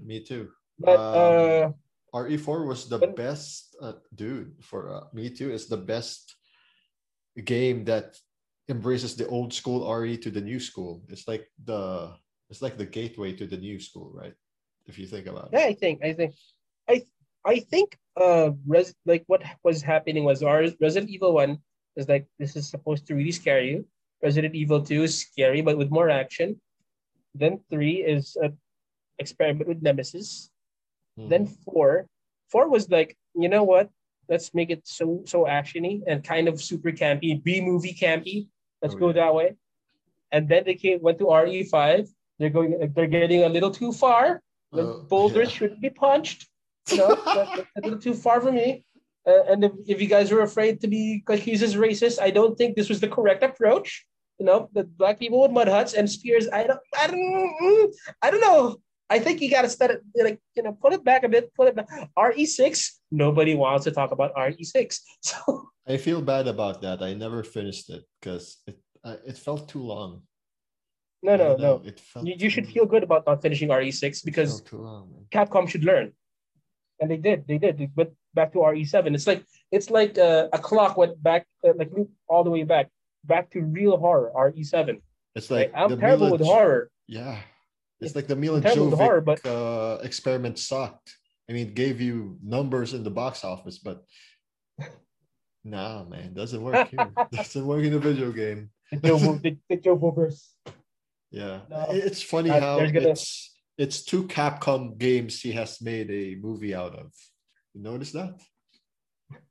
[0.00, 0.48] Me too.
[0.78, 1.74] But Um,
[2.14, 4.54] uh, RE4 was the But- best, uh, dude.
[4.64, 6.34] For uh, me too, is the best
[7.44, 8.16] game that
[8.70, 11.02] embraces the old school RE to the new school.
[11.08, 12.14] It's like the
[12.50, 14.34] it's like the gateway to the new school, right?
[14.86, 15.70] If you think about yeah, it.
[15.70, 16.34] I think I think
[16.88, 17.02] I
[17.44, 21.58] I think uh res like what was happening was our Resident Evil one
[21.96, 23.86] is like this is supposed to really scare you.
[24.22, 26.60] Resident Evil 2 is scary but with more action.
[27.34, 28.52] Then three is a
[29.18, 30.50] experiment with Nemesis.
[31.18, 31.28] Mhm.
[31.28, 32.08] Then four,
[32.48, 33.90] four was like, you know what?
[34.28, 38.48] Let's make it so so actiony and kind of super campy, B movie campy.
[38.80, 39.20] Let's Oh, go yeah.
[39.20, 39.56] that way.
[40.32, 42.08] And then they came went to RE5.
[42.38, 44.40] They're going they're getting a little too far.
[44.72, 45.56] The Uh, boulders yeah.
[45.56, 46.46] shouldn't be punched.
[46.90, 48.84] You know, that- that's a little too far for me.
[49.26, 52.56] Uh, and if, if you guys were afraid to be accused as racist, I don't
[52.56, 54.06] think this was the correct approach.
[54.38, 56.48] You know, the black people with mud huts and spears.
[56.48, 58.76] I don't, I don't, mm, I don't know.
[59.10, 61.52] I think you got to start it, like you know, put it back a bit.
[61.54, 61.88] Put it back.
[62.16, 62.90] RE6.
[63.10, 65.00] Nobody wants to talk about RE6.
[65.22, 65.36] So
[65.88, 67.02] I feel bad about that.
[67.02, 70.22] I never finished it because it I, it felt too long.
[71.22, 71.82] No, no, no.
[72.22, 75.26] You, you should feel good about not finishing RE6 because long.
[75.30, 76.12] Capcom should learn.
[77.00, 77.46] And they did.
[77.46, 77.78] They did.
[77.78, 79.14] They went back to RE7.
[79.14, 81.90] It's like it's like uh, a clock went back, uh, like
[82.28, 82.90] all the way back,
[83.24, 85.00] back to real horror RE7.
[85.34, 86.90] It's Like, like I'm terrible Mila with horror.
[87.06, 87.38] Yeah,
[88.00, 91.16] it's like the Mila with horror, but- uh, experiment sucked.
[91.48, 94.04] I mean, it gave you numbers in the box office, but
[95.64, 97.10] nah, man, doesn't work here.
[97.32, 98.70] doesn't work in a video game.
[98.90, 100.30] The Joe, the, the Joe.
[101.30, 101.86] Yeah, No.
[101.90, 106.74] It's funny Uh, how gonna- it's it's two Capcom games he has made a movie
[106.74, 107.12] out of.
[107.74, 108.40] You notice that?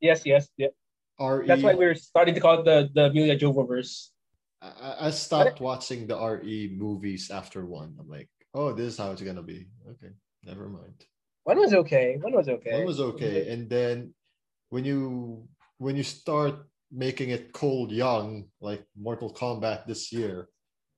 [0.01, 0.67] Yes, yes, yeah.
[1.19, 1.47] RE.
[1.47, 4.09] That's why we're starting to call it the the Amelia Jovoverse.
[4.61, 7.95] I, I- I stopped watching the RE movies after one.
[7.99, 9.67] I'm like, oh, this is how it's gonna be.
[9.91, 10.11] Okay,
[10.43, 11.05] never mind.
[11.43, 12.17] One was okay.
[12.19, 12.73] One was okay.
[12.73, 14.13] One was okay, and then
[14.69, 15.47] when you
[15.77, 20.49] when you start making it Cole Young, like Mortal Kombat this year,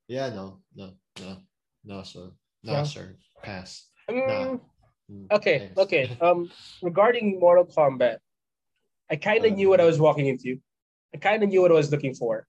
[0.10, 0.92] yeah, no, no,
[1.22, 1.38] no,
[1.86, 2.32] no, sir,
[2.66, 2.84] no, No.
[2.84, 3.88] sir, pass.
[4.10, 4.60] Mm,
[5.32, 5.78] okay, pass.
[5.86, 6.18] okay.
[6.20, 6.50] Um,
[6.82, 8.18] regarding Mortal Kombat,
[9.10, 10.58] I kind of Uh, knew what I was walking into.
[11.14, 12.46] I kind of knew what I was looking for.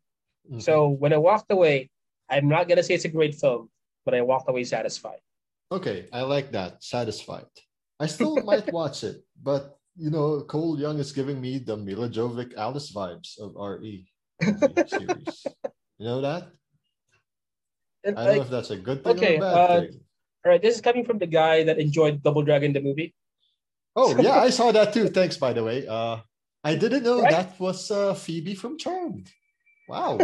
[0.50, 0.60] Mhm.
[0.62, 1.90] So when I walked away,
[2.28, 3.70] I'm not gonna say it's a great film,
[4.04, 5.20] but I walked away satisfied.
[5.70, 6.82] Okay, I like that.
[6.82, 7.46] Satisfied.
[8.00, 12.08] I still might watch it, but you know, Cole Young is giving me the Milla
[12.08, 14.08] Jovovich Alice vibes of RE
[14.86, 15.44] series.
[16.00, 16.48] You know that?
[18.06, 19.86] I don't know if that's a good thing okay, or a bad uh,
[20.44, 23.14] all right, this is coming from the guy that enjoyed Double Dragon the movie.
[23.94, 25.08] Oh yeah, I saw that too.
[25.08, 25.86] Thanks, by the way.
[25.86, 26.18] Uh,
[26.64, 27.30] I didn't know Right?
[27.30, 29.30] that was uh, Phoebe from Charmed.
[29.88, 30.18] Wow,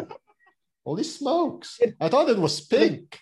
[0.85, 1.81] holy smokes!
[2.01, 3.20] I thought it was Pink.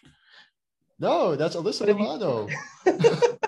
[1.00, 2.48] No, that's Alyssa Milano.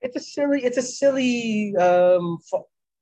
[0.00, 2.38] It's a silly, it's a silly, um,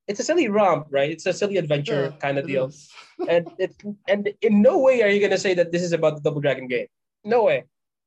[0.08, 1.10] it's a silly romp, right?
[1.10, 2.66] It's a silly adventure Yeah, kind of it deal.
[2.66, 2.90] is.
[3.28, 3.74] and it
[4.08, 6.66] and in no way are you gonna say that this is about the Double Dragon
[6.68, 6.86] game.
[7.24, 7.64] No way.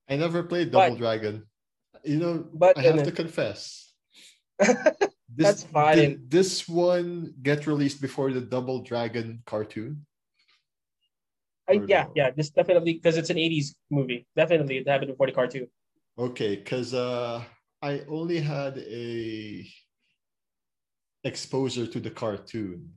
[0.10, 1.46] I never played But- Double Dragon.
[2.04, 3.92] You know, But I have then- to confess.
[5.36, 5.96] That's fine.
[5.98, 10.06] Did this one get released before the Double Dragon cartoon?
[11.70, 12.12] I, yeah, no?
[12.16, 14.26] yeah, this definitely because it's an '80s movie.
[14.36, 15.68] Definitely, it happened before the cartoon.
[16.18, 17.44] Okay, because uh,
[17.82, 19.66] I only had a
[21.24, 22.94] exposure to the cartoon.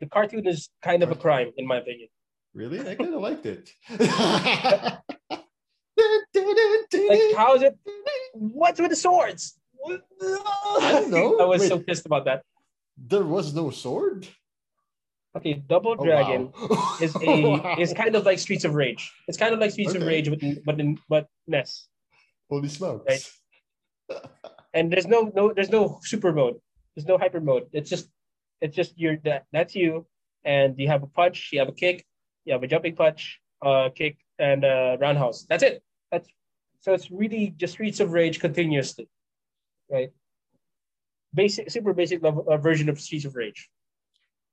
[0.00, 2.08] The cartoon is kind of a crime, in my opinion.
[2.54, 3.70] Really, I kind of liked it.
[7.08, 7.78] Like, how is it?
[8.32, 9.58] What's with the swords?
[9.86, 9.98] I
[10.80, 11.38] don't know.
[11.38, 12.42] I was so pissed about that.
[12.96, 14.26] there was no sword.
[15.36, 16.96] Okay, Double Oh, Dragon wow.
[17.00, 17.76] is a Wow.
[17.78, 19.12] is kind of like Streets of Rage.
[19.28, 21.86] It's kind of like Streets of Rage, but but in but NES.
[22.50, 23.06] holy smokes.
[23.08, 24.20] Right.
[24.74, 26.58] And there's no no there's no super mode.
[27.00, 27.68] There's no hyper mode.
[27.72, 28.10] It's just
[28.60, 30.06] it's just you're that that's you,
[30.44, 32.04] and you have a punch, you have a kick,
[32.44, 35.46] you have a jumping punch, uh, kick, and uh, roundhouse.
[35.48, 35.82] That's it.
[36.12, 36.28] That's
[36.80, 39.08] so it's really just Streets of Rage continuously,
[39.90, 40.10] right?
[41.32, 43.70] Basic, super basic level uh, version of Streets of Rage.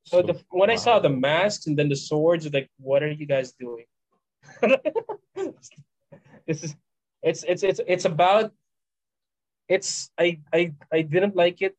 [0.05, 3.25] So the when I saw the masks and then the swords, like, what are you
[3.25, 3.83] guys doing?
[6.47, 6.77] this is
[7.21, 8.53] it's it's it's it's about
[9.67, 11.75] it's I I I didn't like it.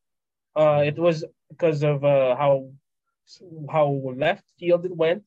[0.55, 2.69] Uh it was because of uh how
[3.71, 5.23] how left field it went.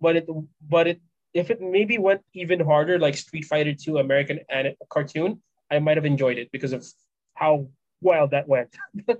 [0.00, 0.26] But it
[0.60, 1.00] but it
[1.34, 5.96] if it maybe went even harder like Street Fighter 2 American and cartoon, I might
[5.96, 6.86] have enjoyed it because of
[7.34, 7.68] how
[8.00, 8.74] wild that went.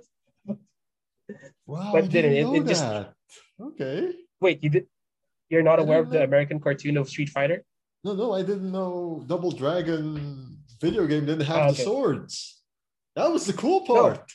[1.65, 2.31] Wow, but didn't.
[2.31, 2.85] didn't It- it just-.
[3.59, 4.13] Okay.
[4.39, 4.87] Wait, you did
[5.49, 6.23] you're not I aware of the know.
[6.23, 7.63] American cartoon of Street Fighter?
[8.03, 12.61] No, no, I didn't know Double Dragon video game didn't have Oh, the swords.
[13.15, 14.31] That was the cool part.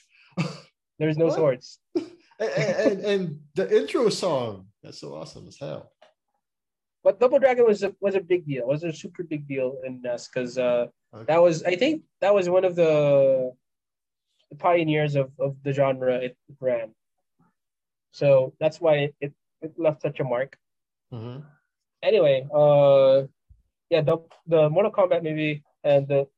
[1.03, 1.34] There's no What?
[1.34, 1.80] swords.
[2.38, 2.50] and,
[2.86, 4.68] and, and the intro song.
[4.84, 5.90] That's so awesome as hell.
[7.03, 8.62] But Double Dragon was a was a big deal.
[8.62, 11.24] It was a super big deal in NES because uh, Okay.
[11.26, 13.53] that was I think that was one of the
[14.59, 16.94] pioneers of, of the genre it ran.
[18.12, 20.57] So that's why it, it left such a mark.
[21.12, 21.42] Mhm.
[22.03, 23.26] Anyway, uh,
[23.90, 26.28] yeah, the the Mortal Kombat movie and the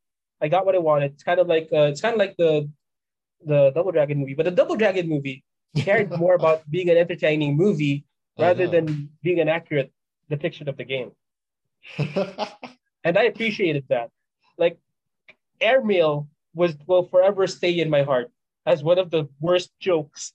[0.41, 1.13] I got what I wanted.
[1.13, 2.71] It's kind of like uh, it's kind of like the
[3.47, 5.45] the Double Dragon movie, but the Double Dragon movie
[5.77, 8.05] cared more about being an entertaining movie
[8.39, 9.93] rather than being an accurate
[10.29, 11.13] depiction of the game.
[13.05, 14.11] and I appreciated that.
[14.59, 14.79] Like
[15.61, 18.31] airmail was will forever stay in my heart
[18.67, 20.33] as one of the worst jokes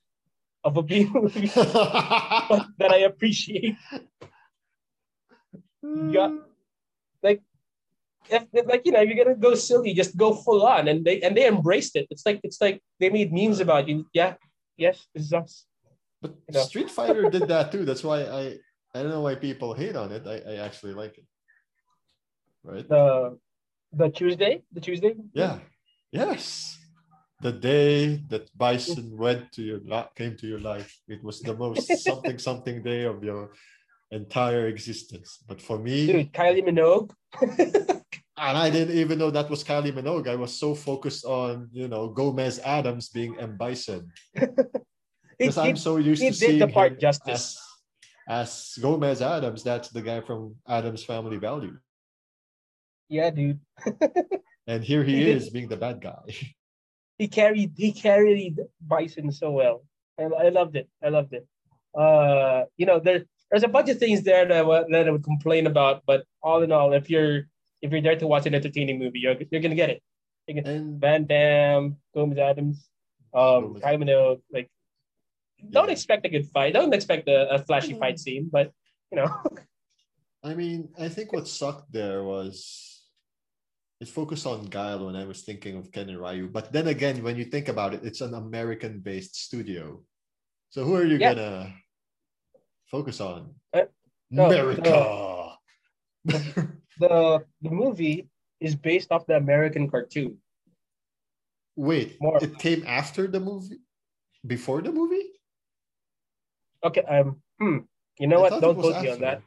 [0.63, 3.75] of a B movie that I appreciate.
[5.83, 6.37] Yeah.
[8.29, 11.21] If if, like you know you're gonna go silly, just go full on, and they
[11.21, 12.07] and they embraced it.
[12.09, 14.05] It's like it's like they made memes about you.
[14.13, 14.35] Yeah,
[14.77, 15.65] yes, this is us.
[16.21, 16.63] But You know.
[16.63, 17.85] Street Fighter did that too.
[17.85, 18.43] That's why I
[18.93, 20.27] I don't know why people hate on it.
[20.27, 21.25] I, I actually like it.
[22.63, 22.87] Right?
[22.87, 23.37] The
[23.93, 25.15] the Tuesday, the Tuesday.
[25.33, 25.59] Yeah.
[26.11, 26.77] Yes.
[27.41, 29.79] The day that Bison went to your
[30.15, 33.51] came to your life, it was the most something something day of your
[34.11, 35.39] entire existence.
[35.47, 37.11] But for me, dude, Kylie Minogue.
[38.39, 40.27] and I didn't even know that was Kylie Minogue.
[40.27, 44.11] I was so focused on you know Gomez Addams being M Bison
[45.37, 47.59] because I'm so used he to did seeing the part him justice.
[48.27, 49.63] as as Gomez Addams.
[49.63, 51.77] That's the guy from Addams Family Value,
[53.09, 53.59] yeah, dude.
[54.67, 56.23] and here he He did- is being the bad guy.
[57.17, 59.83] he carried he carried Bison so well.
[60.19, 60.89] I, I loved it.
[61.03, 61.47] I loved it.
[61.97, 65.23] Uh, you know, there there's a bunch of things there that I, that I would
[65.23, 67.47] complain about, but all in all, if you're
[67.81, 70.01] if you're there to watch an entertaining movie, you're you're gonna get it.
[70.47, 72.89] and Van Damme, Gomez Addams,
[73.33, 73.83] um, Gomez.
[73.83, 74.69] Kylie Minogue, like.
[75.69, 75.91] Don't Yeah.
[75.91, 76.71] expect a good fight.
[76.73, 78.71] Don't expect a, a flashy fight scene, but
[79.11, 79.27] you know,
[80.43, 82.55] I mean, I think what sucked there was
[83.99, 86.47] it focused on Guile when I was thinking of Ken and Ryu.
[86.47, 90.01] But then again, when you think about it, it's an American based studio.
[90.69, 91.33] So who are you Yeah.
[91.35, 91.73] gonna
[92.87, 93.53] focus on?
[93.73, 93.91] Uh,
[94.31, 95.57] no, America.
[96.99, 98.27] the the movie
[98.59, 100.37] is based off the American cartoon.
[101.75, 103.79] Wait, More- it came after the movie?
[104.45, 105.27] Before the movie?
[106.83, 107.79] Okay, um, hmm.
[108.19, 108.61] You know I what?
[108.61, 109.41] Don't quote me on that.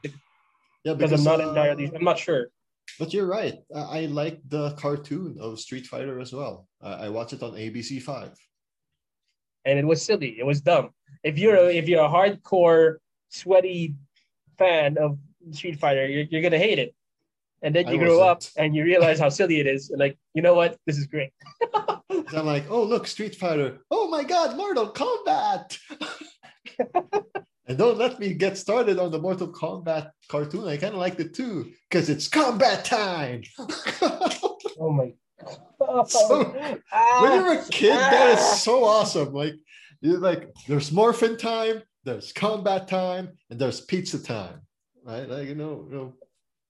[0.84, 1.90] Yeah, because I'm not uh, entirely.
[1.94, 2.48] I'm not sure.
[2.98, 3.57] But you're right.
[3.74, 6.68] I, I like the cartoon of Street Fighter as well.
[6.80, 8.32] I, I watched it on ABC Five.
[9.64, 10.36] and it was silly.
[10.38, 10.90] It was dumb.
[11.22, 12.96] If you're a, if you're a hardcore
[13.28, 13.94] sweaty
[14.59, 15.18] fan of
[15.53, 16.94] Street Fighter, you're, you're gonna hate it.
[17.63, 19.91] And then I you grow up and you realize how silly it is.
[19.91, 20.77] And like, you know what?
[20.87, 21.31] This is great.
[22.11, 23.79] I'm like, oh look, Street Fighter.
[23.91, 25.79] Oh my God, Mortal Kombat.
[27.67, 30.67] and don't let me get started on the Mortal Kombat cartoon.
[30.67, 33.43] I kind of liked it too because it's combat time.
[34.79, 35.13] Oh my.
[36.07, 36.55] So,
[36.93, 39.33] Ah, when you're a kid, that is so awesome.
[39.33, 39.55] Like,
[40.01, 44.63] you're like, there's morphin time, there's combat time, and there's pizza time.
[45.05, 45.29] Right?
[45.29, 46.15] Like, you know, you know.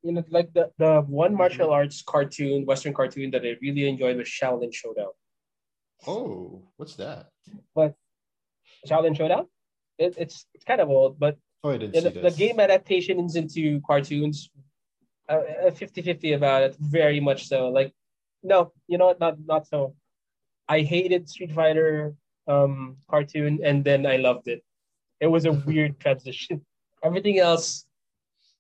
[0.03, 4.17] You know, like the, the one martial arts cartoon, Western cartoon that I really enjoyed
[4.17, 5.13] was Xiaolin Showdown.
[6.07, 7.29] Oh, what's that?
[7.75, 7.95] But
[8.89, 9.47] Xiaolin Showdown?
[9.99, 12.37] It, it's it's kind of old, but Oh, I didn't the, see the this.
[12.37, 14.51] game adaptations into cartoons
[15.29, 17.93] uh, uh, 50-50 about it very much so like
[18.43, 19.95] no you know what not not so
[20.69, 22.15] i hated street fighter
[22.49, 24.65] um cartoon and then i loved it
[25.21, 26.61] it was a weird transition
[27.05, 27.87] everything else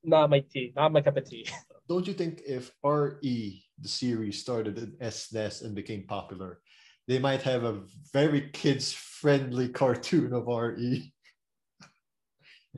[0.05, 1.47] not my tea not my cup of tea
[1.89, 6.61] don't you think if RE the series started in SNES and became popular,
[7.09, 11.13] they might have a very kids friendly cartoon of RE?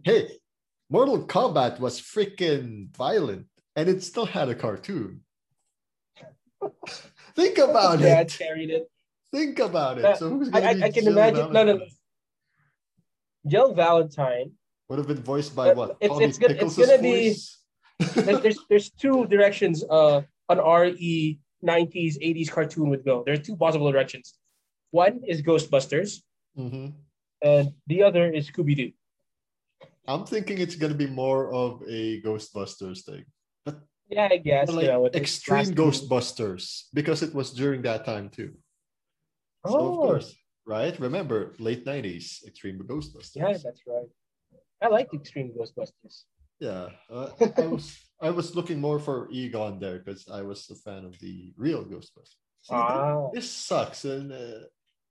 [0.03, 0.29] hey,
[0.91, 3.47] Mortal Kombat was freaking violent
[3.77, 5.21] and it still had a cartoon.
[7.37, 8.35] Think about yeah it.
[8.37, 8.91] carried it
[9.33, 10.17] Think about it.
[10.17, 11.89] So who's I, gonna I, be I can imagine no no Valentine?
[13.47, 14.53] jill valentine
[14.89, 15.91] Would have been voiced by Uh, what?
[16.01, 17.59] it's- Tommy it's gonna- it's gonna be- voice?
[18.27, 23.23] like there's there's two directions uh an RE 90s 80s cartoon would go.
[23.25, 24.35] There are two possible directions.
[24.91, 26.23] One is Ghostbusters,
[26.59, 26.93] Mhm.
[27.43, 28.93] and the other is Scooby Doo.
[30.07, 33.25] I'm thinking it's gonna be more of a Ghostbusters thing.
[33.65, 33.81] But
[34.11, 34.69] Yeah, I guess.
[34.69, 38.53] Or you know, with extreme Ghostbusters because it was during that time too.
[39.67, 40.37] So of Oh, course,
[40.67, 40.95] right?
[41.01, 43.37] Remember late nineties Extreme Ghostbusters.
[43.37, 44.11] yeah, that's right.
[44.85, 46.25] I like Extreme Ghostbusters.
[46.61, 50.75] Yeah, uh, I was I was looking more for Egon there because I was a
[50.77, 52.37] fan of the real Ghostbusters.
[52.63, 53.31] See, Ah.
[53.33, 54.61] This sucks, and uh,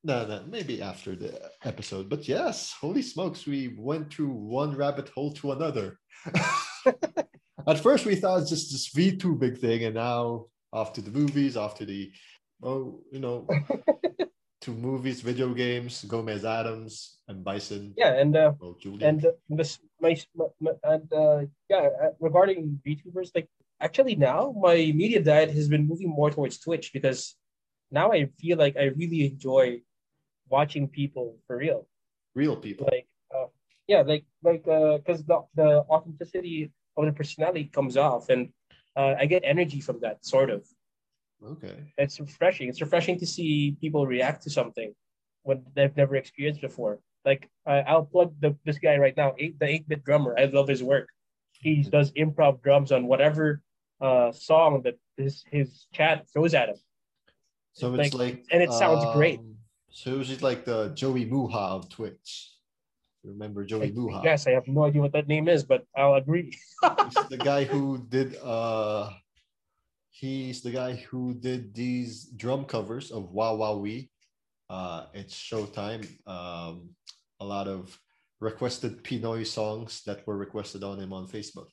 [0.03, 2.07] no, no, maybe after the episode.
[2.09, 5.97] But yes, holy smokes, we went through one rabbit hole to another.
[7.67, 11.01] At first, we thought it's just this V two big thing, and now off to
[11.01, 12.11] the movies, off to the
[12.61, 13.47] oh, you know,
[14.63, 17.93] to movies, video games, Gomez Addams and Bison.
[17.97, 20.15] Yeah, and uh, Well, and uh, this my,
[20.59, 23.49] my and uh, yeah, uh, regarding VTubers, like
[23.79, 27.35] actually now my media diet has been moving more towards Twitch because
[27.91, 29.81] now I feel like I really enjoy
[30.49, 31.87] watching people for real.
[32.35, 32.87] real people.
[32.91, 33.47] like uh,
[33.87, 38.49] yeah like like uh because the, the authenticity of the personality comes off and
[38.99, 40.61] uh, i get energy from that sort of
[41.45, 41.93] Okay.
[41.97, 42.69] It's refreshing.
[42.69, 44.93] It's refreshing to see people react to something
[45.43, 46.99] when they've never experienced before.
[47.25, 50.35] Like I, I'll plug the, this guy right now, eight, the eight bit drummer.
[50.37, 51.09] I love his work.
[51.53, 53.61] He does improv drums on whatever
[54.01, 56.75] uh, song that his his chat throws at him.
[57.73, 59.39] So it's Like, like, and it sounds great.
[59.39, 59.55] um,
[59.89, 62.51] So it's like the Joey Muha of Twitch.
[63.23, 64.23] Remember Joey Muha?
[64.23, 66.57] Yes, I have no idea what that name is, but I'll agree.
[67.29, 69.09] The guy who did uh
[70.13, 74.09] he's the guy who did these drum covers of Wowowee.
[74.69, 76.05] Uh it's Showtime.
[76.27, 76.93] Um
[77.39, 77.81] a lot of
[78.39, 81.69] requested Pinoy songs that were requested on him on Facebook.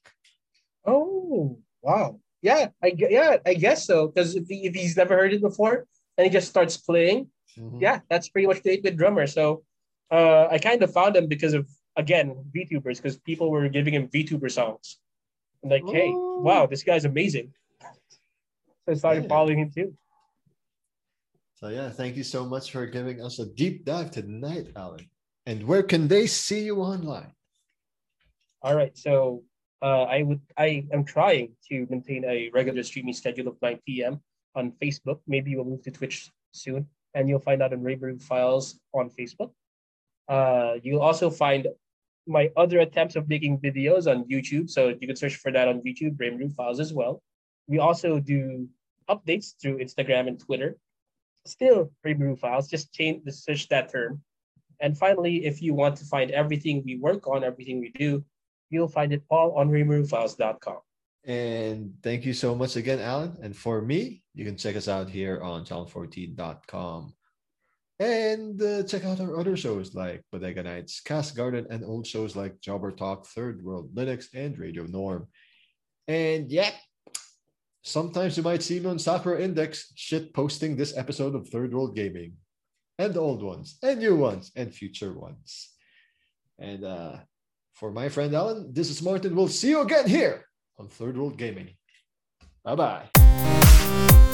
[0.86, 4.08] Oh wow, yeah, I yeah, I guess so.
[4.08, 5.86] Because if he, if he's never heard it before
[6.16, 7.80] and he just starts playing, Mhm.
[7.80, 9.26] yeah, that's pretty much the eight bit drummer.
[9.26, 9.62] So
[10.10, 14.08] uh, I kind of found him because of again VTubers, because people were giving him
[14.08, 14.98] VTuber songs.
[15.62, 16.40] I'm like, hey, Oh.
[16.42, 17.52] wow, this guy's amazing.
[18.86, 19.28] So I started Yeah.
[19.28, 19.96] following him too.
[21.54, 25.10] So yeah, thank you so much for giving us a deep dive tonight, Alan.
[25.46, 27.34] And where can they see you online?
[28.62, 29.42] All right, so
[29.82, 34.20] uh, I would I am trying to maintain a regular streaming schedule of 9 p.m.
[34.54, 35.20] on Facebook.
[35.26, 39.52] Maybe we'll move to Twitch soon, and you'll find out on Rayburn Files on Facebook.
[40.28, 41.68] Uh, you'll also find
[42.26, 45.80] my other attempts of making videos on YouTube, so you can search for that on
[45.80, 47.22] YouTube, Rayburn Files as well.
[47.70, 48.68] We also do
[49.08, 50.76] updates through Instagram and Twitter.
[51.46, 54.22] Still Rayburn Files, just change the search that term.
[54.80, 58.24] And finally, if you want to find everything we work on, everything we do,
[58.70, 60.78] you'll find it all on rayburnfiles.com.
[61.24, 63.36] And thank you so much again, Alan.
[63.40, 67.14] And for me, you can check us out here on channel14.com.
[68.00, 72.34] And uh, check out our other shows like Bodega Nights, Cast Garden, and old shows
[72.34, 75.28] like Jobber Talk, Third World Linux, and Radio Norm.
[76.08, 76.70] And yeah,
[77.82, 81.96] sometimes you might see me on Sakura Index shit posting this episode of Third World
[81.96, 82.34] Gaming.
[82.98, 85.70] And old ones, and new ones, and future ones.
[86.58, 87.16] And uh,
[87.72, 89.34] for my friend Alan, this is Martin.
[89.34, 90.44] We'll see you again here
[90.78, 91.70] on Third World Gaming.
[92.62, 94.29] Bye bye.